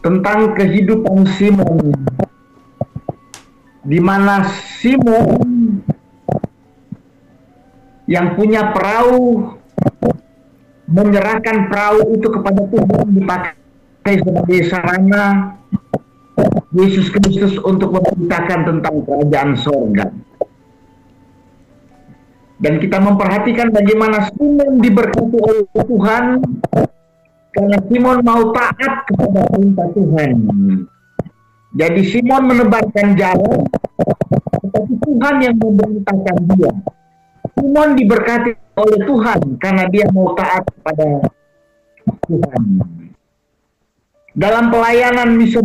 [0.01, 1.93] tentang kehidupan Simon
[3.85, 4.41] di mana
[4.81, 5.77] Simon
[8.09, 9.53] yang punya perahu
[10.89, 15.57] menyerahkan perahu itu kepada Tuhan dipakai sebagai sarana
[16.73, 20.05] Yesus Kristus untuk memberitakan tentang kerajaan sorga.
[22.55, 26.23] Dan kita memperhatikan bagaimana Simon diberkati oleh Tuhan
[27.55, 30.33] karena Simon mau taat kepada perintah Tuhan.
[31.75, 33.67] Jadi Simon menebarkan jalan,
[34.63, 36.71] tetapi Tuhan yang memerintahkan dia.
[37.59, 41.27] Simon diberkati oleh Tuhan karena dia mau taat kepada
[42.31, 42.63] Tuhan.
[44.35, 45.59] Dalam pelayanan misi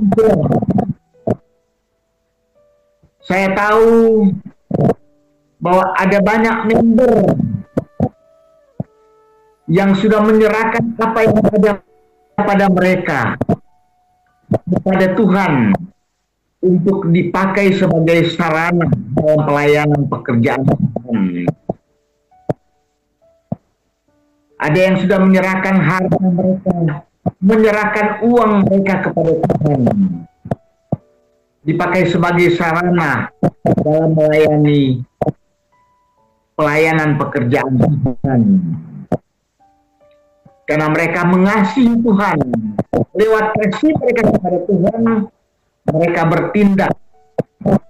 [3.23, 4.27] saya tahu
[5.63, 7.15] bahwa ada banyak member
[9.71, 11.73] yang sudah menyerahkan apa yang ada
[12.35, 13.21] pada mereka
[14.51, 15.53] kepada Tuhan
[16.61, 18.85] untuk dipakai sebagai sarana
[19.17, 20.65] dalam pelayanan pekerjaan
[24.61, 27.01] Ada yang sudah menyerahkan harta mereka,
[27.41, 29.81] menyerahkan uang mereka kepada Tuhan.
[31.65, 33.33] Dipakai sebagai sarana
[33.81, 35.01] dalam melayani
[36.61, 38.41] pelayanan pekerjaan Tuhan.
[40.69, 42.39] Karena mereka mengasihi Tuhan.
[43.17, 45.03] Lewat kasih mereka kepada Tuhan,
[45.89, 46.93] mereka bertindak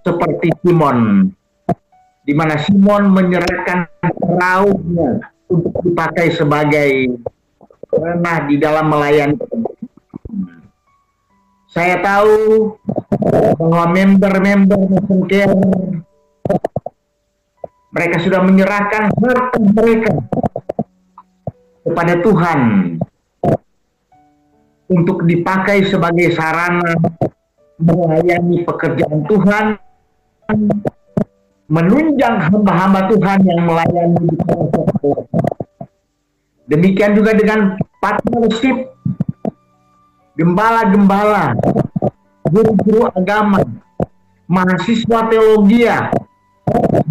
[0.03, 1.27] seperti Simon.
[2.21, 5.09] Di mana Simon menyerahkan perahunya
[5.51, 7.17] untuk dipakai sebagai
[7.91, 9.35] ranah di dalam melayani.
[11.71, 12.75] Saya tahu
[13.57, 14.79] bahwa member-member
[15.31, 15.55] Care
[17.91, 20.13] mereka sudah menyerahkan harta mereka
[21.83, 22.59] kepada Tuhan
[24.91, 26.95] untuk dipakai sebagai sarana
[27.81, 29.65] melayani pekerjaan Tuhan,
[31.71, 34.37] menunjang hamba-hamba Tuhan yang melayani di
[36.71, 38.95] Demikian juga dengan partnership
[40.39, 41.51] gembala-gembala,
[42.47, 43.59] guru-guru agama,
[44.47, 45.83] mahasiswa teologi,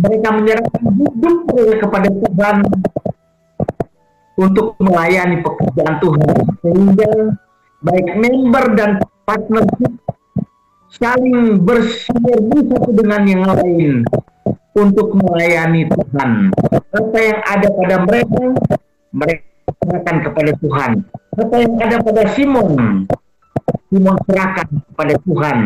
[0.00, 2.56] mereka menyerahkan hidup mereka kepada Tuhan
[4.40, 7.12] untuk melayani pekerjaan Tuhan sehingga
[7.84, 8.90] baik member dan
[9.28, 9.92] partnership
[10.94, 14.02] saling bersinergi satu dengan yang lain
[14.74, 16.50] untuk melayani Tuhan.
[16.90, 18.44] Apa yang ada pada mereka,
[19.14, 19.46] mereka
[19.82, 20.90] serahkan kepada Tuhan.
[21.38, 22.70] Apa yang ada pada Simon,
[23.90, 25.56] Simon serahkan kepada Tuhan.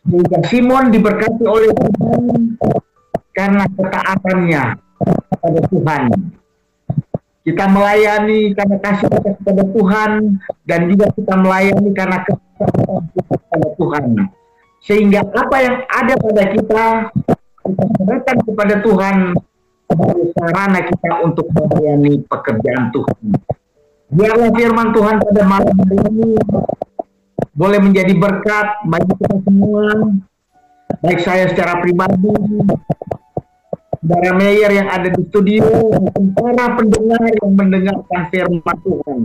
[0.00, 2.22] Sehingga Simon diberkati oleh Tuhan
[3.36, 4.62] karena ketaatannya
[5.04, 6.02] kepada Tuhan.
[7.40, 10.10] Kita melayani karena kasih kepada Tuhan
[10.68, 14.04] dan juga kita melayani karena ketaatan kepada Tuhan.
[14.80, 16.84] Sehingga apa yang ada pada kita
[17.64, 19.16] kita serahkan kepada Tuhan
[19.88, 23.18] sebagai sarana kita untuk melayani pekerjaan Tuhan.
[24.10, 26.30] Biarlah firman Tuhan pada malam hari ini
[27.54, 29.86] boleh menjadi berkat bagi kita semua,
[31.04, 32.32] baik saya secara pribadi,
[34.00, 35.64] saudara Mayor yang ada di studio,
[36.32, 39.20] para pendengar yang mendengarkan firman Tuhan.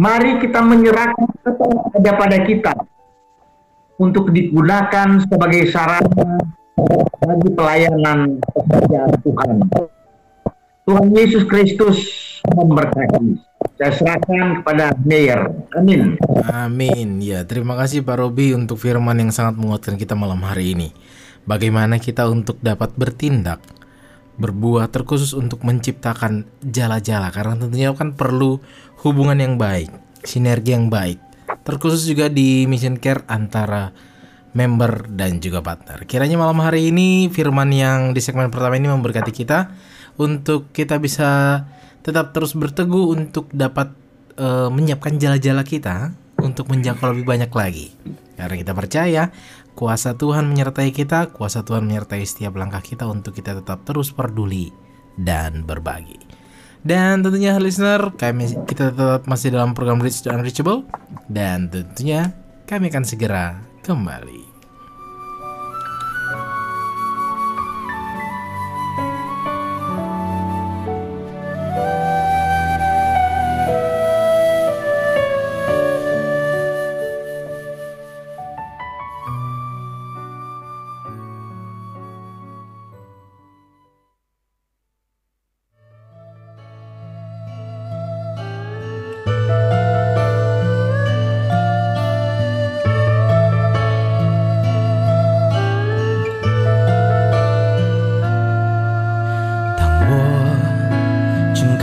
[0.00, 2.72] Mari kita menyerahkan apa yang ada pada kita
[4.00, 6.40] untuk digunakan sebagai sarana
[7.20, 9.52] bagi pelayanan pekerjaan Tuhan.
[10.88, 11.98] Tuhan Yesus Kristus
[12.48, 13.36] memberkati.
[13.76, 15.52] Saya serahkan kepada Mayor.
[15.76, 16.16] Amin.
[16.48, 17.20] Amin.
[17.20, 20.88] Ya, terima kasih Pak Robi untuk firman yang sangat menguatkan kita malam hari ini.
[21.50, 23.58] Bagaimana kita untuk dapat bertindak,
[24.38, 28.62] berbuah terkhusus untuk menciptakan jala-jala karena tentunya kan perlu
[29.02, 29.90] hubungan yang baik,
[30.22, 31.18] sinergi yang baik.
[31.66, 33.90] Terkhusus juga di mission care antara
[34.54, 36.06] member dan juga partner.
[36.06, 39.74] Kiranya malam hari ini firman yang di segmen pertama ini memberkati kita
[40.22, 41.62] untuk kita bisa
[42.06, 43.90] tetap terus berteguh untuk dapat
[44.38, 47.92] uh, menyiapkan jala-jala kita untuk menjangkau lebih banyak lagi.
[48.40, 49.22] Karena kita percaya
[49.74, 54.72] kuasa Tuhan menyertai kita, kuasa Tuhan menyertai setiap langkah kita untuk kita tetap terus peduli
[55.18, 56.18] dan berbagi.
[56.80, 60.88] Dan tentunya listener, kami kita tetap masih dalam program Reach the Unreachable
[61.28, 62.32] dan tentunya
[62.64, 64.39] kami akan segera kembali.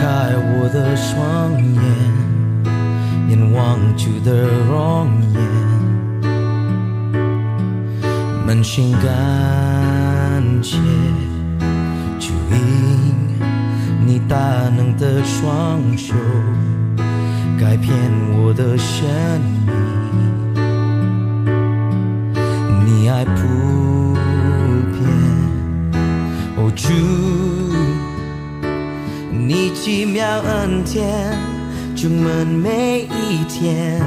[0.08, 1.82] 开我的双眼，
[3.28, 5.36] 眼望住的容颜，
[8.46, 9.04] 满心感
[10.64, 10.78] 谢，
[12.20, 12.56] 就因
[14.06, 14.38] 你大
[14.78, 16.16] 能的双手，
[17.60, 17.92] 改变
[18.32, 19.06] 我的生
[19.66, 19.74] 命。
[22.86, 24.14] 你爱普
[24.94, 25.04] 遍，
[26.56, 27.47] 哦，主。
[29.48, 31.08] 你奇妙恩典
[31.96, 34.04] 充满每一天，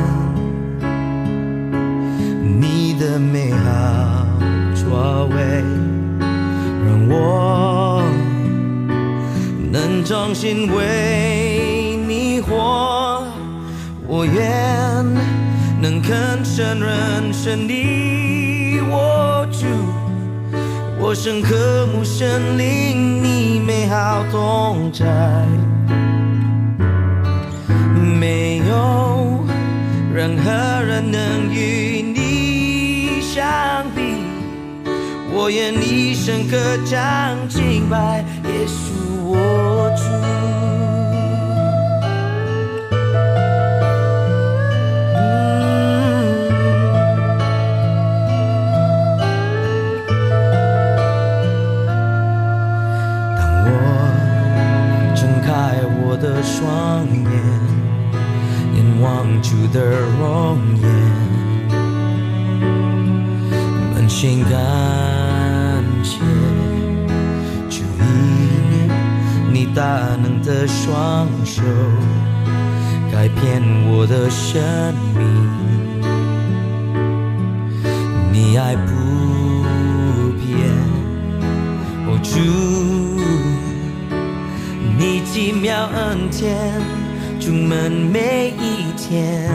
[2.61, 4.27] 你的美好
[4.75, 5.65] 作为
[6.85, 8.03] 让我
[9.73, 13.25] 能重新为你活，
[14.07, 14.43] 我愿
[15.81, 19.40] 能更承认生的我。
[21.03, 25.07] 我深刻目森林，你美好同在，
[28.19, 29.43] 没有
[30.15, 30.51] 任何
[30.85, 33.43] 人能与你相
[33.97, 34.23] 比。
[35.33, 40.40] 我愿一生歌唱敬拜耶稣，我主。
[56.21, 57.31] 的双眼，
[58.75, 59.81] 眼望主的
[60.19, 60.85] 容颜，
[63.95, 64.53] 满心感
[66.03, 66.19] 谢，
[67.71, 68.03] 主以
[69.51, 69.81] 你大
[70.23, 71.63] 能的双手
[73.11, 74.61] 改变我的生
[75.17, 75.25] 命，
[78.31, 78.93] 你爱不
[80.37, 80.49] 变。
[82.07, 82.39] 哦，主，
[85.01, 86.55] 你奇妙恩典，
[87.41, 89.51] 充满每一天，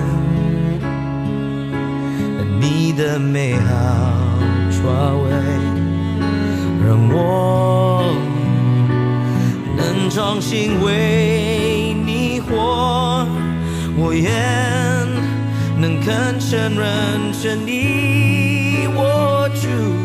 [2.59, 3.67] 你的美好
[4.71, 4.91] 作
[5.21, 5.29] 为，
[6.83, 8.11] 让我
[9.77, 13.27] 能重新为你活。
[13.95, 14.31] 我愿
[15.79, 20.04] 能更承认着你，我主。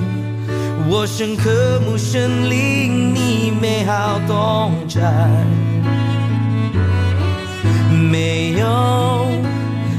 [0.92, 5.00] 我深刻慕神灵你美好动态，
[8.10, 9.28] 没有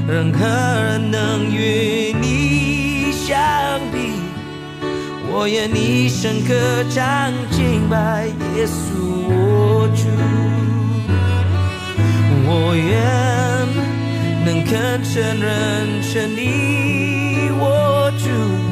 [0.05, 4.19] 任何人能与你相比。
[5.31, 6.53] 我愿一生歌
[6.89, 8.27] 唱敬拜
[8.57, 10.09] 耶稣我主，
[12.45, 12.91] 我愿
[14.43, 18.70] 能肯承认成你我主。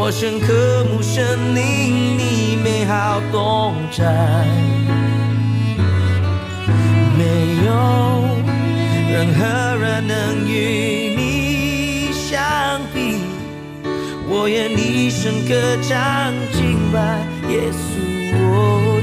[0.00, 4.46] 我深刻慕神灵你美好动态，
[7.18, 7.24] 没
[7.66, 7.68] 有
[9.10, 13.16] 任何人能与你相比。
[14.28, 17.18] 我愿一生歌唱敬拜
[17.50, 17.98] 耶稣
[18.46, 18.97] 我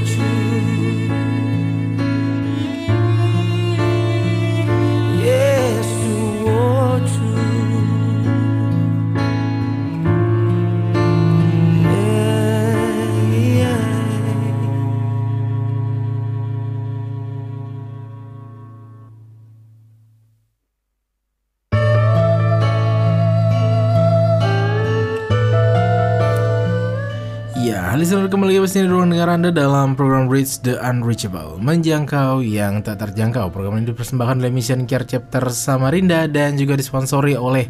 [27.96, 31.56] Ya, listener kembali pastinya di ruang dengar Anda dalam program Reach the Unreachable.
[31.56, 33.48] Menjangkau yang tak terjangkau.
[33.48, 37.64] Program ini dipersembahkan oleh Mission Care Chapter Samarinda Dan juga disponsori oleh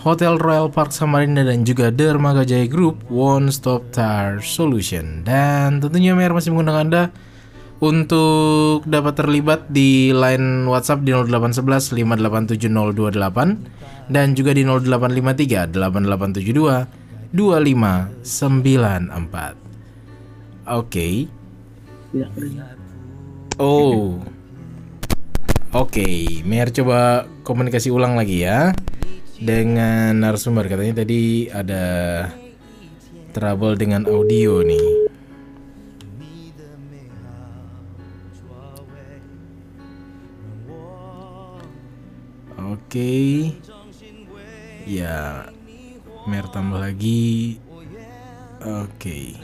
[0.00, 5.28] Hotel Royal Park Samarinda dan juga Dermaga Jaya Group One Stop Tire Solution.
[5.28, 7.12] Dan tentunya Mer masih mengundang Anda
[7.84, 12.00] untuk dapat terlibat di line WhatsApp di 0811
[12.48, 16.99] 5870228 dan juga di 0853 8872
[17.32, 19.54] 2594.
[20.66, 21.28] Oke.
[23.58, 24.18] Oh.
[25.70, 28.74] Oke, Mer coba komunikasi ulang lagi ya
[29.38, 30.66] dengan narasumber.
[30.66, 31.84] Katanya tadi ada
[33.30, 35.06] trouble dengan audio nih.
[42.58, 43.14] Oke.
[44.90, 45.46] Ya,
[46.28, 47.56] Mer tambah lagi.
[48.60, 49.36] Oke.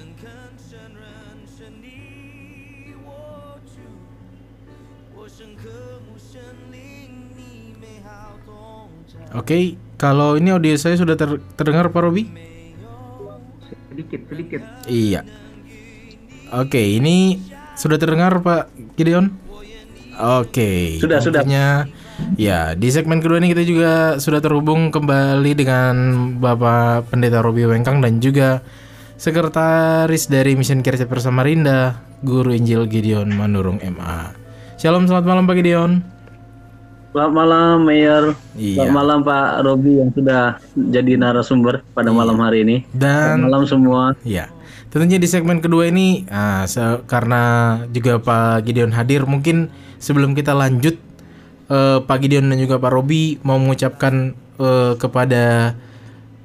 [9.37, 12.25] Oke, kalau ini audio saya sudah ter- terdengar Pak Robi?
[13.91, 14.61] Sedikit, sedikit.
[14.87, 15.25] Iya.
[16.53, 17.41] Oke, ini
[17.75, 19.33] sudah terdengar Pak Gideon?
[20.17, 20.97] Oke.
[21.01, 21.43] Sudah, sudah.
[22.37, 25.95] Ya, di segmen kedua ini kita juga sudah terhubung kembali dengan
[26.37, 28.65] Bapak Pendeta Robi Wengkang dan juga
[29.17, 34.37] Sekretaris dari Mission Care Chapter Samarinda, Guru Injil Gideon Manurung MA.
[34.77, 35.93] Shalom, selamat malam Pak Gideon.
[37.17, 38.37] Selamat malam, Mayor.
[38.53, 38.77] Iya.
[38.77, 42.77] Selamat malam, Pak Robi yang sudah jadi narasumber pada malam hari ini.
[42.93, 44.01] Dan Selamat malam semua.
[44.21, 44.53] Ya,
[44.93, 47.41] tentunya di segmen kedua ini, ah, se- karena
[47.89, 51.01] juga Pak Gideon hadir, mungkin sebelum kita lanjut,
[51.69, 55.75] eh, Pak Gideon dan juga Pak Robi mau mengucapkan eh, kepada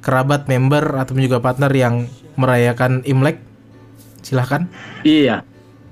[0.01, 1.95] kerabat, member atau juga partner yang
[2.33, 3.37] merayakan Imlek,
[4.21, 4.65] silahkan.
[5.03, 5.45] Iya.
[5.45, 5.49] Nah,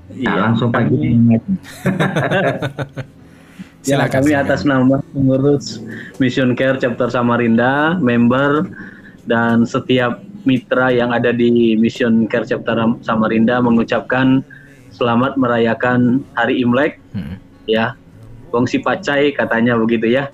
[0.09, 0.31] Iya.
[0.41, 1.37] langsung pagi Kami, ini.
[3.85, 4.45] ya, Silakan, kami silakan.
[4.49, 5.65] atas nama pengurus
[6.17, 8.65] Mission Care Chapter Samarinda, member
[9.23, 12.73] dan setiap mitra yang ada di Mission Care Chapter
[13.05, 14.41] Samarinda mengucapkan
[14.89, 17.37] selamat merayakan Hari Imlek Hmm.
[17.65, 17.93] ya
[18.49, 20.29] Gongsi Pacai katanya begitu ya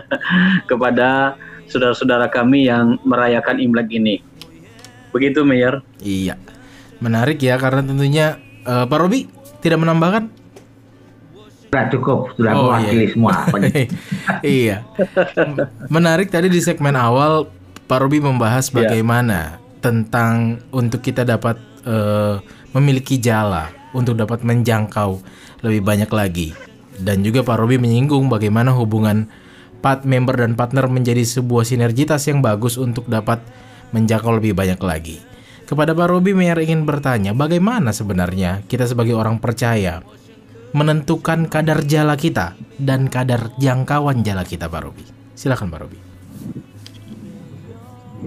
[0.70, 1.34] kepada
[1.66, 4.22] saudara-saudara kami yang merayakan Imlek ini.
[5.10, 5.80] Begitu Mayor.
[5.98, 6.36] Iya.
[7.00, 9.26] Menarik ya karena tentunya eh, Pak Robi
[9.60, 10.28] tidak menambahkan?
[11.66, 13.12] Sudah cukup, sudah Oh, mewakili iya.
[13.12, 13.34] semua.
[14.60, 14.76] iya.
[15.90, 17.50] Menarik tadi di segmen awal
[17.86, 18.74] Pak Robi membahas Iya.
[18.84, 22.36] bagaimana tentang untuk kita dapat eh,
[22.70, 25.18] memiliki jala untuk dapat menjangkau
[25.64, 26.48] lebih banyak lagi.
[27.00, 29.28] Dan juga Pak Robi menyinggung bagaimana hubungan
[29.84, 33.38] part member dan partner menjadi sebuah sinergitas yang bagus untuk dapat
[33.94, 35.16] menjangkau lebih banyak lagi.
[35.66, 39.98] Kepada Pak Robi Meyer ingin bertanya, bagaimana sebenarnya kita sebagai orang percaya
[40.70, 45.04] menentukan kadar jala kita dan kadar jangkauan jala kita Pak Robi.
[45.34, 45.98] Silakan Pak Robi.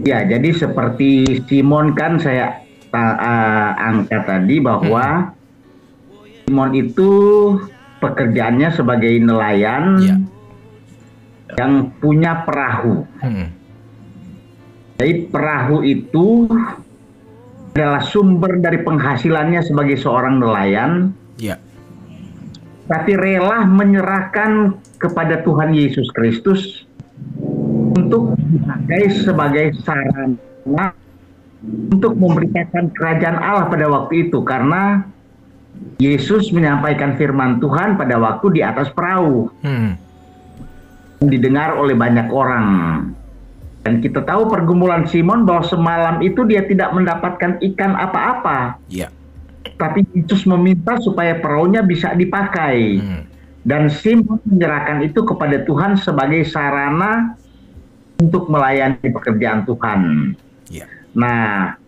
[0.03, 2.59] Ya, jadi seperti Simon kan saya
[2.91, 5.36] eh, angkat tadi bahwa
[6.47, 7.11] Simon itu
[8.00, 10.16] pekerjaannya sebagai nelayan Ya.
[11.60, 13.04] yang punya perahu.
[13.20, 13.47] Hmm.
[15.00, 16.47] Jadi perahu itu
[17.72, 21.56] adalah sumber dari penghasilannya sebagai seorang nelayan, Ya.
[22.91, 26.84] tapi rela menyerahkan kepada Tuhan Yesus Kristus
[27.95, 30.91] untuk dipakai sebagai sarana
[31.91, 35.04] untuk memberitakan kerajaan Allah pada waktu itu karena
[35.99, 39.95] Yesus menyampaikan firman Tuhan pada waktu di atas perahu Hmm.
[41.19, 42.67] didengar oleh banyak orang.
[43.80, 49.07] Dan kita tahu pergumulan Simon bahwa semalam itu dia tidak mendapatkan ikan apa-apa, Ya.
[49.80, 52.99] tapi Yesus meminta supaya perahunya bisa dipakai.
[52.99, 53.23] Hmm.
[53.63, 57.36] Dan Simon menyerahkan itu kepada Tuhan sebagai sarana
[58.19, 59.99] untuk melayani pekerjaan Tuhan.
[60.67, 60.88] Ya.
[61.15, 61.78] Nah,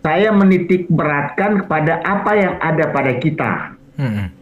[0.00, 3.52] saya menitik beratkan kepada apa yang ada pada kita.
[4.00, 4.32] Hmm.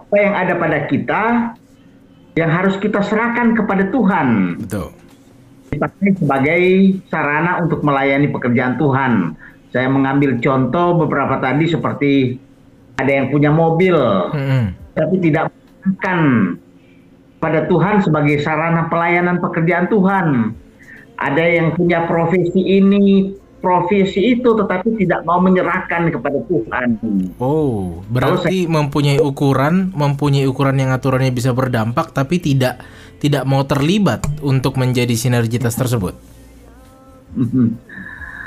[0.00, 1.22] Apa yang ada pada kita
[2.34, 4.58] yang harus kita serahkan kepada Tuhan.
[4.66, 4.90] Betul.
[5.74, 6.62] dipakai sebagai
[7.10, 9.34] sarana untuk melayani pekerjaan Tuhan.
[9.74, 12.38] Saya mengambil contoh beberapa tadi seperti
[12.94, 13.98] ada yang punya mobil
[14.30, 14.70] Hmm.
[14.94, 16.20] tapi tidak menggunakan
[17.42, 20.54] pada Tuhan sebagai sarana pelayanan pekerjaan Tuhan.
[21.18, 23.34] Ada yang punya profesi ini,
[23.64, 27.00] profesi itu tetapi tidak mau menyerahkan kepada Tuhan.
[27.40, 32.84] Oh, berarti mempunyai ukuran, mempunyai ukuran yang aturannya bisa berdampak tapi tidak
[33.24, 36.12] tidak mau terlibat untuk menjadi sinergitas tersebut.
[37.40, 37.68] Mhm.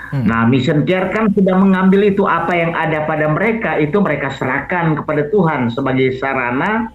[0.07, 4.95] Nah, Mission Care kan sudah mengambil itu apa yang ada pada mereka itu mereka serahkan
[4.95, 6.93] kepada Tuhan sebagai sarana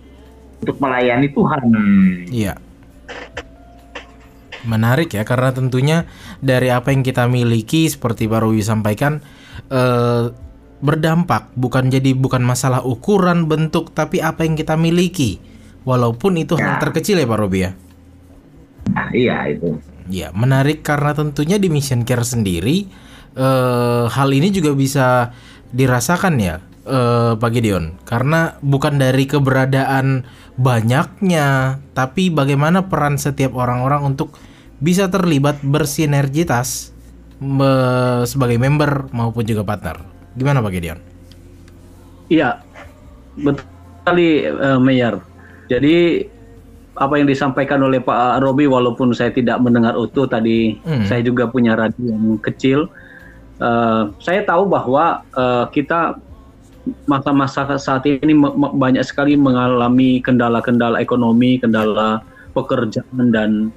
[0.65, 1.65] untuk melayani Tuhan.
[2.33, 2.55] Iya.
[4.63, 6.07] Menarik ya karena tentunya
[6.39, 9.19] dari apa yang kita miliki seperti Pak Rowi sampaikan
[9.69, 10.31] eh,
[10.79, 15.39] berdampak bukan jadi bukan masalah ukuran bentuk tapi apa yang kita miliki
[15.83, 16.83] walaupun itu hal Ya.
[16.83, 17.71] terkecil ya Pak Robi ya.
[18.91, 19.79] Nah, iya itu.
[20.11, 22.87] Ya menarik karena tentunya di Mission Care sendiri
[23.35, 25.31] eh, hal ini juga bisa
[25.71, 30.27] dirasakan ya eh, Pak Gideon karena bukan dari keberadaan
[30.59, 34.35] banyaknya tapi bagaimana peran setiap orang-orang untuk
[34.83, 36.91] bisa terlibat bersinergitas
[37.39, 40.03] me- sebagai member maupun juga partner.
[40.35, 40.99] Gimana Pak Gideon?
[42.27, 42.59] Iya,
[43.39, 43.63] betul
[44.03, 45.23] sekali eh, Mayor.
[45.71, 46.27] Jadi
[46.93, 51.07] apa yang disampaikan oleh Pak Robi walaupun saya tidak mendengar utuh tadi, Hmm.
[51.07, 52.91] saya juga punya radio yang kecil.
[53.63, 56.19] Eh, saya tahu bahwa eh, kita
[57.07, 58.35] masa-masa saat ini
[58.75, 62.27] banyak sekali mengalami kendala-kendala ekonomi, kendala
[62.59, 63.71] pekerjaan dan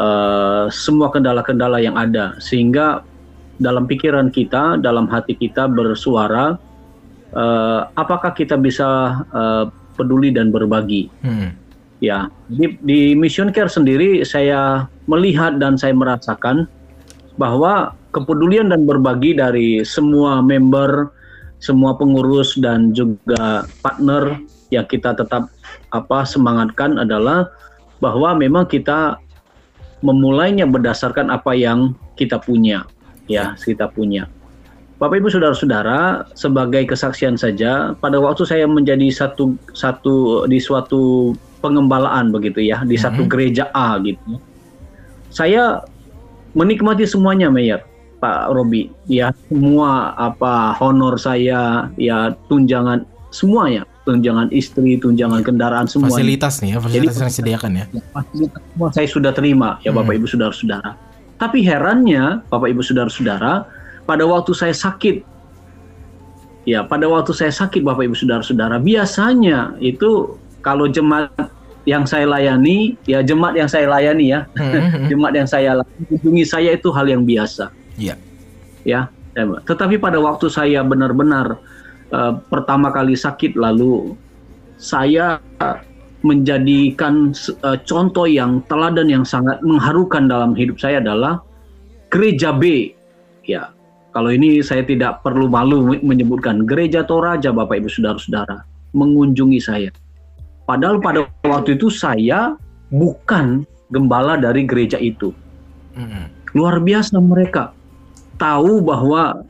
[0.00, 3.04] eh, semua kendala-kendala yang ada sehingga
[3.60, 6.56] dalam pikiran kita, dalam hati kita bersuara
[7.36, 11.52] eh, apakah kita bisa eh, peduli dan berbagi Hmm.
[12.00, 16.64] ya di, di Mission Care sendiri saya melihat dan saya merasakan
[17.36, 21.12] bahwa kepedulian dan berbagi dari semua member
[21.60, 24.40] semua pengurus dan juga partner
[24.72, 25.52] yang kita tetap
[25.92, 27.52] apa semangatkan adalah
[28.00, 29.20] bahwa memang kita
[30.00, 32.84] memulainya berdasarkan apa yang kita punya.
[33.30, 34.26] Ya kita punya.
[35.00, 41.32] Bapak Ibu saudara-saudara sebagai kesaksian saja pada waktu saya menjadi satu satu di suatu
[41.64, 44.36] pengembalaan begitu ya di satu gereja A gitu
[45.30, 45.80] saya
[46.52, 47.80] menikmati semuanya Mayor
[48.20, 48.92] Pak Robi.
[49.08, 56.70] Ya semua apa honor saya ya tunjangan semuanya tunjangan istri tunjangan kendaraan semuanya Fasilitas nih
[56.72, 57.84] ya, fasilitas yang disediakan ya.
[58.16, 60.18] fasilitas semua saya sudah terima ya Bapak Hmm.
[60.24, 60.90] Ibu saudara-saudara.
[61.36, 63.64] Tapi herannya Bapak Ibu saudara-saudara
[64.04, 65.22] pada waktu saya sakit
[66.64, 71.32] ya pada waktu saya sakit Bapak Ibu saudara-saudara biasanya itu kalau jemaat
[71.88, 76.44] yang saya layani, ya jemaat yang saya layani ya, Hmm, jemaat yang saya layani, kunjungi
[76.44, 77.72] saya itu hal yang biasa.
[77.96, 78.20] Iya.
[78.84, 79.08] ya.
[79.64, 81.56] Tetapi pada waktu saya benar-benar
[82.14, 84.14] uh, pertama kali sakit lalu
[84.80, 85.38] saya
[86.20, 87.32] menjadikan
[87.64, 91.40] uh, contoh yang teladan yang sangat mengharukan dalam hidup saya adalah
[92.12, 92.92] gereja B.
[93.44, 93.72] Ya.
[94.10, 99.94] Kalau ini saya tidak perlu malu menyebutkan gereja Toraja Bapak Ibu Saudara-saudara mengunjungi saya.
[100.66, 102.58] Padahal pada waktu itu saya
[102.90, 103.62] bukan
[103.94, 105.30] gembala dari gereja itu.
[105.94, 106.26] Mm-mm.
[106.58, 107.70] Luar biasa mereka
[108.34, 109.46] tahu bahwa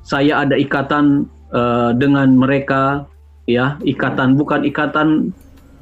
[0.00, 3.06] saya ada ikatan uh, dengan mereka
[3.46, 4.34] ya ikatan.
[4.34, 5.30] Bukan ikatan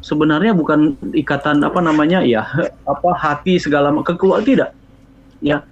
[0.04, 2.46] sebenarnya bukan ikatan apa namanya ya
[2.92, 4.76] apa hati segala kekeluar tidak.
[5.42, 5.64] Ya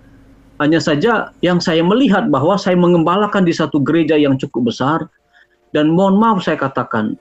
[0.61, 5.09] hanya saja yang saya melihat bahwa saya mengembalakan di satu gereja yang cukup besar
[5.73, 7.17] dan mohon maaf saya katakan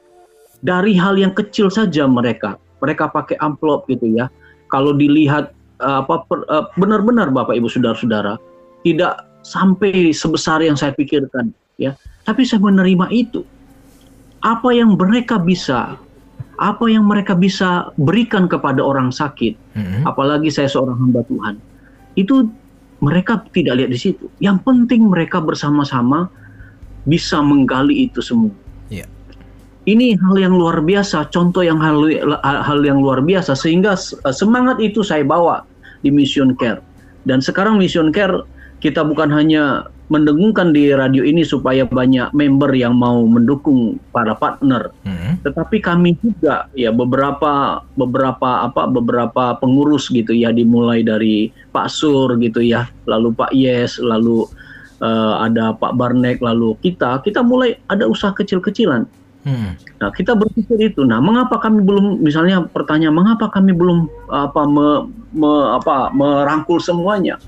[0.59, 4.31] dari hal yang kecil saja mereka mereka pakai amplop gitu ya.
[4.69, 8.37] Kalau dilihat uh, apa uh, benar-benar Bapak Ibu Saudara-saudara
[8.83, 11.95] tidak sampai sebesar yang saya pikirkan ya
[12.29, 13.41] tapi saya menerima itu
[14.45, 15.97] apa yang mereka bisa
[16.61, 20.05] apa yang mereka bisa berikan kepada orang sakit Mm-mm.
[20.05, 21.57] apalagi saya seorang hamba Tuhan
[22.13, 22.45] itu
[23.01, 26.29] mereka tidak lihat di situ yang penting mereka bersama-sama
[27.09, 28.53] bisa menggali itu semua
[28.89, 29.05] Iya.
[29.89, 31.97] ini hal yang luar biasa contoh yang hal
[32.45, 35.65] hal yang luar biasa sehingga eh, semangat itu saya bawa
[36.05, 36.81] di Mission Care
[37.25, 38.45] dan sekarang Mission Care
[38.79, 44.89] kita bukan hanya mendengungkan di radio ini supaya banyak member yang mau mendukung para partner
[45.05, 45.37] Mm-mm.
[45.45, 52.33] tetapi kami juga ya beberapa beberapa apa beberapa pengurus gitu ya dimulai dari Pak Sur
[52.41, 54.49] gitu ya lalu Pak Yes lalu
[54.99, 59.05] eh, ada Pak Barnek lalu kita kita mulai ada usaha kecil-kecilan
[59.47, 59.71] Mm.
[60.03, 61.07] Nah, kita berpikir itu.
[61.07, 67.39] Nah, mengapa kami belum misalnya pertanyaan mengapa kami belum apa me, me- apa merangkul semuanya?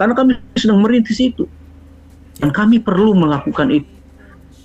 [0.00, 1.44] Karena kami sedang merintis itu.
[2.38, 3.90] Dan kami perlu melakukan itu.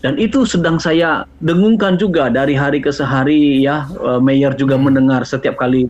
[0.04, 3.88] Dan itu sedang saya dengungkan juga dari hari ke sehari ya.
[3.88, 5.88] Eh, Mayor juga mendengar setiap kali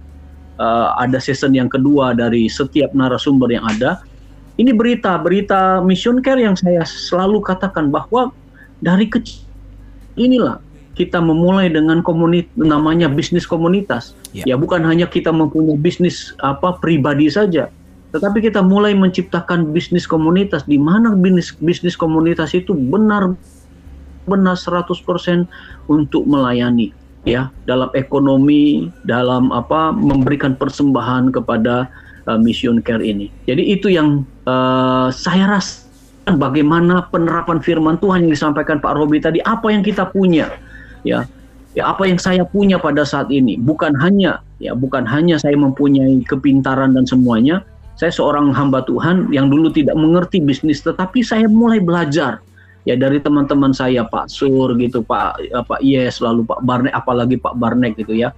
[0.62, 4.06] eh, ada season yang kedua dari setiap narasumber yang ada.
[4.54, 8.30] Ini berita, berita Mission Care yang saya selalu katakan bahwa
[8.86, 9.42] dari kecil
[10.14, 10.62] inilah
[10.94, 14.14] kita memulai dengan komunitas namanya bisnis komunitas.
[14.30, 14.54] Ya.
[14.54, 17.74] Ya bukan hanya kita mempunyai bisnis apa pribadi saja,
[18.14, 23.34] tetapi kita mulai menciptakan bisnis komunitas di mana bisnis bisnis komunitas itu benar
[24.30, 24.93] benar 100%
[25.89, 26.93] untuk melayani
[27.26, 31.89] ya dalam ekonomi, dalam apa memberikan persembahan kepada
[32.30, 33.32] uh, Mission Care ini.
[33.49, 35.84] Jadi itu yang uh, saya rasa
[36.39, 40.47] bagaimana penerapan firman Tuhan yang disampaikan Pak Robi tadi apa yang kita punya
[41.03, 41.28] ya
[41.76, 46.24] ya apa yang saya punya pada saat ini bukan hanya ya bukan hanya saya mempunyai
[46.24, 47.59] kepintaran dan semuanya
[47.98, 52.41] saya seorang hamba Tuhan yang dulu tidak mengerti bisnis tetapi saya mulai belajar
[52.84, 57.39] ya dari teman-teman saya Pak Sur gitu Pak eh, Pak Yes lalu Pak Barnek apalagi
[57.39, 58.34] Pak Barnek gitu ya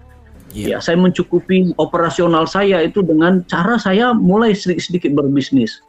[0.56, 0.68] Iya.
[0.72, 5.84] Ya, saya mencukupi operasional saya itu dengan cara saya mulai sedikit-sedikit berbisnis.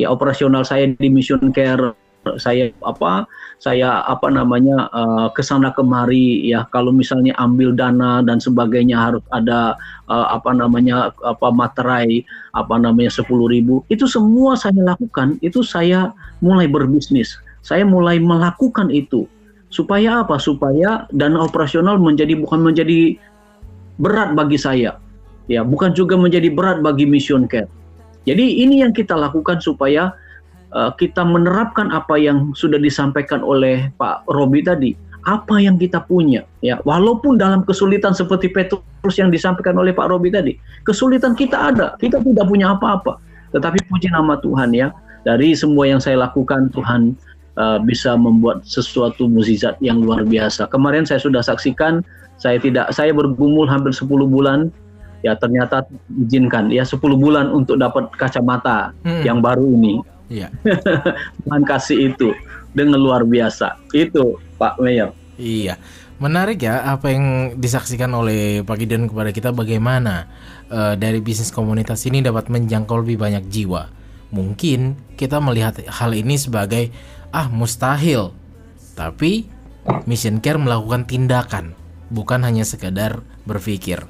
[0.00, 1.92] Ya, operasional saya di Mission Care
[2.36, 3.24] saya apa
[3.62, 6.66] saya apa namanya eh, ke sana kemari ya.
[6.74, 9.78] Kalau misalnya ambil dana dan sebagainya harus ada
[10.10, 13.80] eh, apa namanya apa materai apa namanya sepuluh ribu.
[13.88, 16.12] Itu semua saya lakukan itu saya
[16.44, 17.38] mulai berbisnis.
[17.64, 19.26] Saya mulai melakukan itu.
[19.68, 20.40] Supaya apa?
[20.40, 23.20] Supaya dana operasional menjadi bukan menjadi
[24.00, 24.96] berat bagi saya.
[25.48, 27.68] Ya bukan juga menjadi berat bagi Mission Care.
[28.28, 30.12] Jadi ini yang kita lakukan supaya
[30.74, 34.92] uh, kita menerapkan apa yang sudah disampaikan oleh Pak Robi tadi
[35.28, 36.80] apa yang kita punya ya.
[36.88, 40.56] Walaupun dalam kesulitan seperti Petrus yang disampaikan oleh Pak Robi tadi
[40.88, 43.20] kesulitan kita ada kita tidak punya apa-apa.
[43.52, 44.92] Tetapi puji nama Tuhan ya.
[45.26, 47.12] Dari semua yang saya lakukan Tuhan
[47.60, 50.70] uh, bisa membuat sesuatu mukjizat yang luar biasa.
[50.72, 52.00] Kemarin saya sudah saksikan
[52.38, 54.72] saya tidak saya bergumul hampir 10 bulan.
[55.26, 55.82] Ya ternyata
[56.14, 59.26] izinkan ya 10 bulan untuk dapat kacamata Hmm.
[59.26, 59.98] yang baru ini
[60.28, 60.52] Iya.
[61.44, 62.36] Tuhan kasih itu
[62.76, 63.80] dengan luar biasa.
[63.96, 65.16] Itu Pak Mayor.
[65.38, 65.78] Iya,
[66.18, 70.26] menarik ya apa yang disaksikan oleh Pak Gideon kepada kita bagaimana
[70.66, 73.86] eh, dari bisnis komunitas ini dapat menjangkau lebih banyak jiwa.
[74.34, 76.92] Mungkin kita melihat hal ini sebagai
[77.32, 78.34] ah mustahil,
[78.98, 79.48] tapi
[80.04, 81.72] Mission Care melakukan tindakan,
[82.12, 84.04] bukan hanya sekadar berpikir.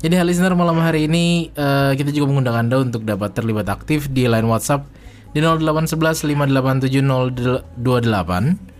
[0.00, 4.08] Jadi hal listener malam hari ini eh, kita juga mengundang Anda untuk dapat terlibat aktif
[4.08, 4.88] di line WhatsApp
[5.30, 8.70] di 0811 587 028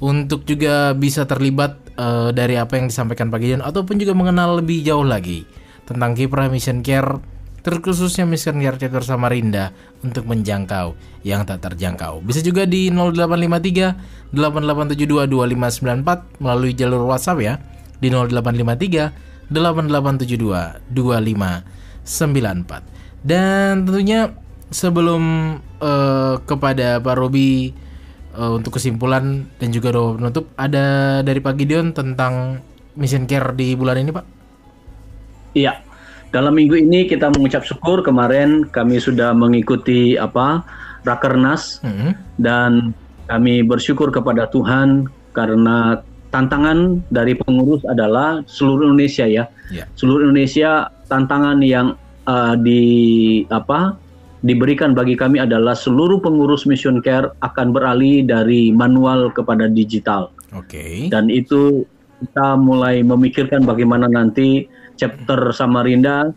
[0.00, 4.80] untuk juga bisa terlibat uh, dari apa yang disampaikan Pak Gideon ataupun juga mengenal lebih
[4.80, 5.44] jauh lagi
[5.84, 7.20] tentang kiprah Mission Care
[7.60, 10.96] terkhususnya Mission Care Chapter Samarinda untuk menjangkau
[11.28, 12.24] yang tak terjangkau.
[12.24, 17.60] Bisa juga di 0853 8872 2594 melalui jalur WhatsApp ya
[18.00, 22.80] di 0853 8872 2594.
[23.20, 24.32] Dan tentunya
[24.70, 25.22] sebelum
[25.82, 27.74] uh, kepada Pak Robi
[28.38, 32.62] uh, untuk kesimpulan dan juga doa penutup ada dari Pak Gideon tentang
[32.94, 34.26] mission care di bulan ini Pak?
[35.54, 35.82] Iya.
[36.30, 40.62] Dalam minggu ini kita mengucap syukur kemarin kami sudah mengikuti apa
[41.02, 42.10] Rakernas mm -hmm.
[42.38, 42.94] dan
[43.26, 45.98] kami bersyukur kepada Tuhan karena
[46.30, 49.50] tantangan dari pengurus adalah seluruh Indonesia ya.
[49.74, 49.90] Yeah.
[49.98, 51.98] Seluruh Indonesia tantangan yang
[52.30, 52.82] uh, di
[53.50, 53.98] apa
[54.40, 60.32] diberikan bagi kami adalah seluruh pengurus Mission Care akan beralih dari manual kepada digital.
[60.56, 60.68] Oke.
[60.68, 60.94] Okay.
[61.12, 61.84] Dan itu
[62.20, 66.32] kita mulai memikirkan bagaimana nanti chapter Samarinda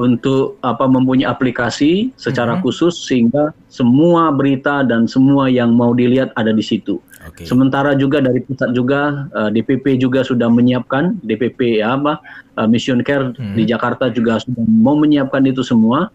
[0.00, 2.64] untuk apa mempunyai aplikasi secara mm-hmm.
[2.64, 6.96] khusus sehingga semua berita dan semua yang mau dilihat ada di situ.
[7.20, 7.44] Okay.
[7.44, 12.16] Sementara juga dari pusat juga uh, eh, DPP juga sudah menyiapkan DPP ya apa
[12.56, 13.52] uh, Mission Care mm-hmm.
[13.60, 16.08] di Jakarta juga sudah mau menyiapkan itu semua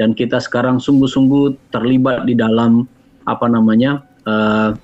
[0.00, 2.88] dan kita sekarang sungguh-sungguh terlibat di dalam
[3.28, 4.74] apa namanya uh,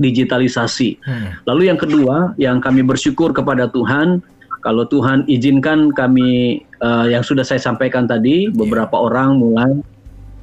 [0.00, 0.96] digitalisasi.
[1.04, 1.36] Hmm.
[1.44, 4.24] Lalu yang kedua, yang kami bersyukur kepada Tuhan,
[4.64, 8.54] kalau Tuhan izinkan kami uh, yang sudah saya sampaikan tadi, yeah.
[8.56, 9.72] beberapa orang mulai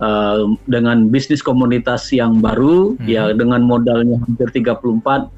[0.02, 3.08] uh, dengan bisnis komunitas yang baru, hmm.
[3.10, 5.34] ya dengan modalnya hampir 34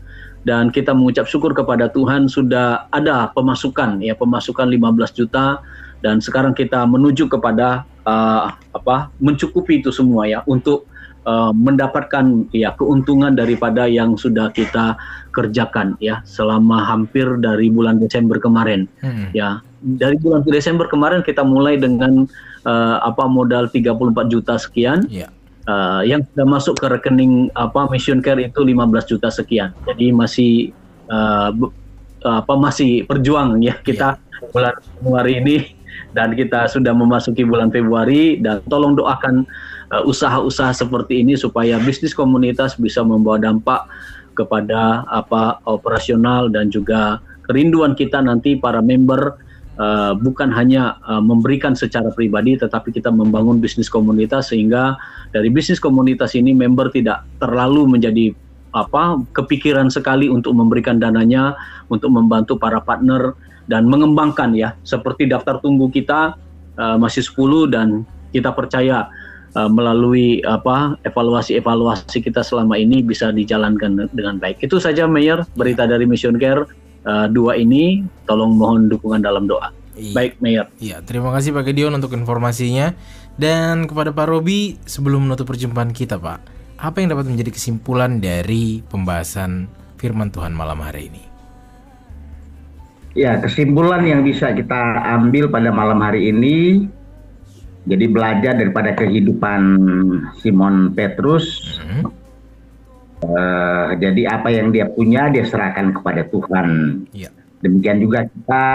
[0.48, 5.60] dan kita mengucap syukur kepada Tuhan sudah ada pemasukan ya pemasukan 15 juta
[6.00, 10.88] dan sekarang kita menuju kepada uh, apa mencukupi itu semua ya untuk
[11.28, 14.95] uh, mendapatkan ya keuntungan daripada yang sudah kita
[15.36, 19.36] kerjakan ya selama hampir dari bulan Desember kemarin hmm.
[19.36, 22.28] ya dari bulan Desember kemarin kita mulai dengan
[22.68, 25.32] uh, apa modal 34 juta sekian yeah.
[25.70, 29.70] Uh, yang sudah masuk ke rekening apa Mission Care itu 15 juta sekian.
[29.86, 30.74] Jadi masih
[31.14, 31.54] uh,
[32.26, 34.50] apa masih perjuang ya kita yeah.
[34.50, 35.56] bulan Januari ini
[36.14, 39.46] dan kita sudah memasuki bulan Februari dan tolong doakan
[39.94, 43.86] uh, usaha-usaha seperti ini supaya bisnis komunitas bisa membawa dampak
[44.38, 49.36] kepada apa operasional dan juga kerinduan kita nanti para member
[49.76, 54.96] uh, bukan hanya uh, memberikan secara pribadi tetapi kita membangun bisnis komunitas sehingga
[55.36, 58.32] dari bisnis komunitas ini member tidak terlalu menjadi
[58.70, 61.58] apa kepikiran sekali untuk memberikan dananya
[61.90, 63.34] untuk membantu para partner
[63.70, 66.34] dan mengembangkan ya seperti daftar tunggu kita
[66.76, 67.88] uh, masih 10 dan
[68.34, 69.07] kita percaya
[69.53, 74.65] uh, melalui apa evaluasi-evaluasi kita selama ini bisa dijalankan dengan baik.
[74.65, 76.65] Itu saja Mayor berita dari Mission Care
[77.05, 79.70] uh, dua ini tolong mohon dukungan dalam doa.
[79.93, 80.15] Iya.
[80.15, 80.65] Baik Mayor.
[80.80, 82.95] Iya, terima kasih Pak Gideon untuk informasinya
[83.36, 86.39] dan kepada Pak Robi sebelum menutup perjumpaan kita Pak,
[86.80, 89.67] apa yang dapat menjadi kesimpulan dari pembahasan
[89.99, 91.28] firman Tuhan malam hari ini?
[93.18, 96.86] Ya, kesimpulan yang bisa kita ambil pada malam hari ini,
[97.89, 99.62] jadi belajar daripada kehidupan
[100.38, 101.78] Simon Petrus.
[101.82, 102.14] Hmm.
[103.20, 107.01] Uh, jadi apa yang dia punya dia serahkan kepada Tuhan.
[107.12, 107.28] Ya.
[107.60, 108.66] Demikian juga kita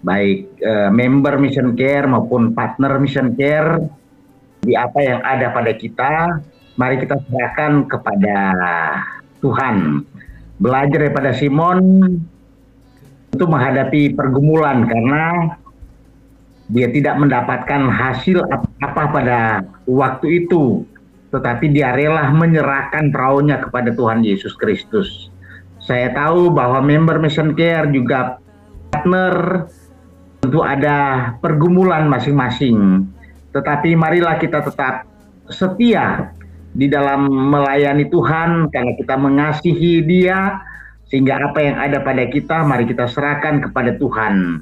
[0.00, 3.84] baik uh, member Mission Care maupun partner Mission Care
[4.64, 6.40] di apa yang ada pada kita,
[6.80, 8.36] mari kita serahkan kepada
[9.44, 10.06] Tuhan.
[10.62, 11.78] Belajar daripada Simon
[13.32, 15.56] itu menghadapi pergumulan karena
[16.68, 19.40] dia tidak mendapatkan hasil apa-apa pada
[19.88, 20.84] waktu itu,
[21.32, 25.32] tetapi dia rela menyerahkan perahunya kepada Tuhan Yesus Kristus.
[25.80, 28.36] Saya tahu bahwa member Mission Care juga
[28.92, 29.64] partner
[30.44, 33.08] tentu ada pergumulan masing-masing.
[33.56, 35.08] Tetapi marilah kita tetap
[35.48, 36.36] setia
[36.76, 40.60] di dalam melayani Tuhan karena kita mengasihi Dia
[41.08, 44.60] sehingga apa yang ada pada kita, mari kita serahkan kepada Tuhan.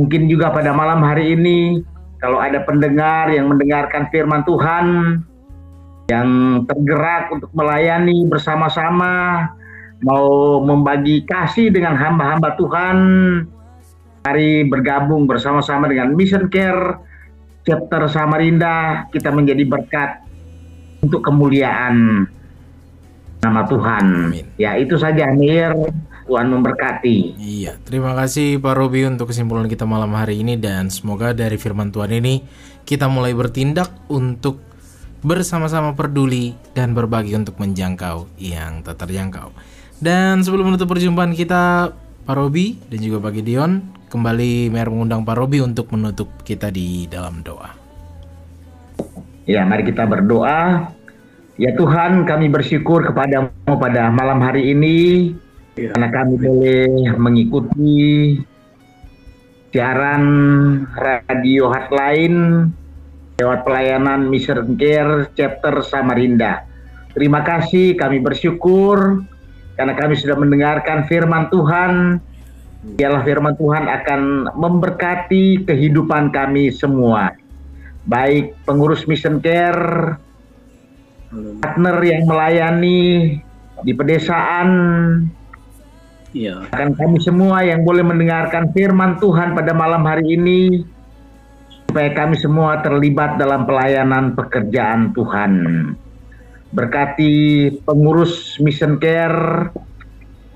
[0.00, 1.84] Mungkin juga pada malam hari ini,
[2.18, 4.86] kalau ada pendengar yang mendengarkan firman Tuhan,
[6.08, 6.28] yang
[6.64, 9.44] tergerak untuk melayani bersama-sama,
[10.00, 12.98] mau membagi kasih dengan hamba-hamba Tuhan,
[14.24, 16.96] mari bergabung bersama-sama dengan Mission Care
[17.68, 20.24] Chapter Samarinda, kita menjadi berkat
[21.04, 22.24] untuk kemuliaan
[23.42, 24.04] nama Tuhan.
[24.32, 24.46] Amin.
[24.58, 25.74] Ya itu saja Mir.
[26.28, 27.40] Tuhan memberkati.
[27.40, 31.88] Iya, terima kasih Pak Robi untuk kesimpulan kita malam hari ini dan semoga dari firman
[31.88, 32.44] Tuhan ini
[32.84, 34.60] kita mulai bertindak untuk
[35.24, 39.56] bersama-sama peduli dan berbagi untuk menjangkau yang tak terjangkau.
[39.98, 41.96] Dan sebelum menutup perjumpaan kita,
[42.28, 43.80] Pak Robi dan juga Pak Gideon,
[44.12, 47.72] kembali Mer mengundang Pak Robi untuk menutup kita di dalam doa.
[49.48, 50.92] Ya, mari kita berdoa.
[51.58, 54.98] Ya Tuhan, kami bersyukur kepadamu pada malam hari ini
[55.74, 55.90] Ya.
[55.94, 56.86] karena kami boleh
[57.18, 58.38] mengikuti
[59.74, 60.22] siaran
[60.94, 62.70] radio hotline
[63.38, 66.62] lewat pelayanan Mission Care Chapter Samarinda.
[67.14, 69.22] Terima kasih, kami bersyukur
[69.74, 72.22] karena kami sudah mendengarkan firman Tuhan.
[72.98, 77.34] Biarlah firman Tuhan akan memberkati kehidupan kami semua.
[78.06, 80.18] Baik pengurus Mission Care,
[81.32, 83.00] partner yang melayani
[83.84, 84.68] di pedesaan,
[86.36, 86.68] Iya.
[86.68, 90.84] akan kami semua yang boleh mendengarkan firman Tuhan pada malam hari ini
[91.88, 95.52] supaya kami semua terlibat dalam pelayanan pekerjaan Tuhan.
[96.68, 97.32] Berkati
[97.80, 99.72] pengurus Mission Care,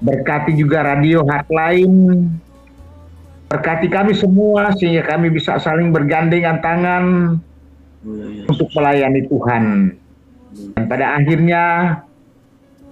[0.04, 2.28] berkati juga radio Hotline,
[3.48, 7.04] berkati kami semua sehingga kami bisa saling bergandengan tangan
[8.44, 9.64] untuk melayani Tuhan.
[10.52, 11.64] Dan pada akhirnya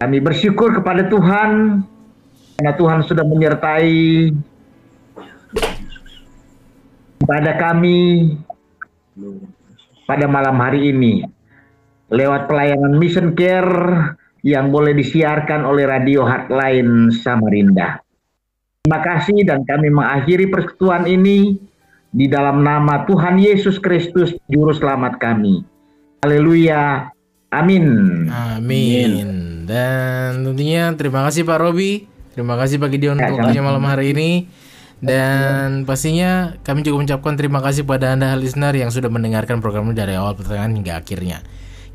[0.00, 1.84] kami bersyukur kepada Tuhan
[2.56, 4.32] karena Tuhan sudah menyertai
[7.24, 8.32] pada kami
[10.08, 11.24] pada malam hari ini
[12.10, 18.00] lewat pelayanan Mission Care yang boleh disiarkan oleh Radio Hotline Samarinda.
[18.80, 21.60] Terima kasih dan kami mengakhiri persekutuan ini
[22.10, 25.62] di dalam nama Tuhan Yesus Kristus Juru Selamat kami.
[26.24, 27.12] Haleluya.
[27.50, 27.84] Amin.
[28.30, 29.26] Amin.
[29.66, 34.14] Dan tentunya terima kasih Pak Robi, terima kasih Pak Gideon Ya, untuk waktunya malam hari
[34.14, 34.30] ini.
[35.00, 39.96] Dan pastinya kami juga mengucapkan terima kasih pada Anda listener yang sudah mendengarkan program ini
[39.96, 41.40] dari awal pertengahan hingga akhirnya.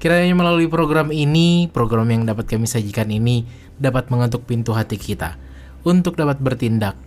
[0.01, 3.47] Kiranya melalui program ini, program yang dapat kami sajikan ini
[3.79, 5.39] dapat mengetuk pintu hati kita
[5.85, 6.97] untuk dapat bertindak,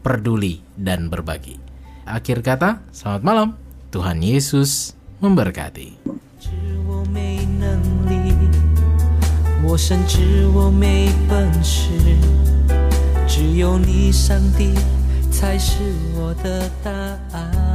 [0.00, 1.58] peduli, dan berbagi.
[2.06, 3.48] Akhir kata, selamat malam.
[3.90, 6.29] Tuhan Yesus memberkati.
[6.40, 6.48] 知
[6.88, 7.78] 我没能
[8.08, 8.32] 力，
[9.62, 11.90] 我深知我没本事，
[13.28, 14.72] 只有你，上帝
[15.30, 15.74] 才是
[16.16, 16.90] 我的答
[17.36, 17.69] 案。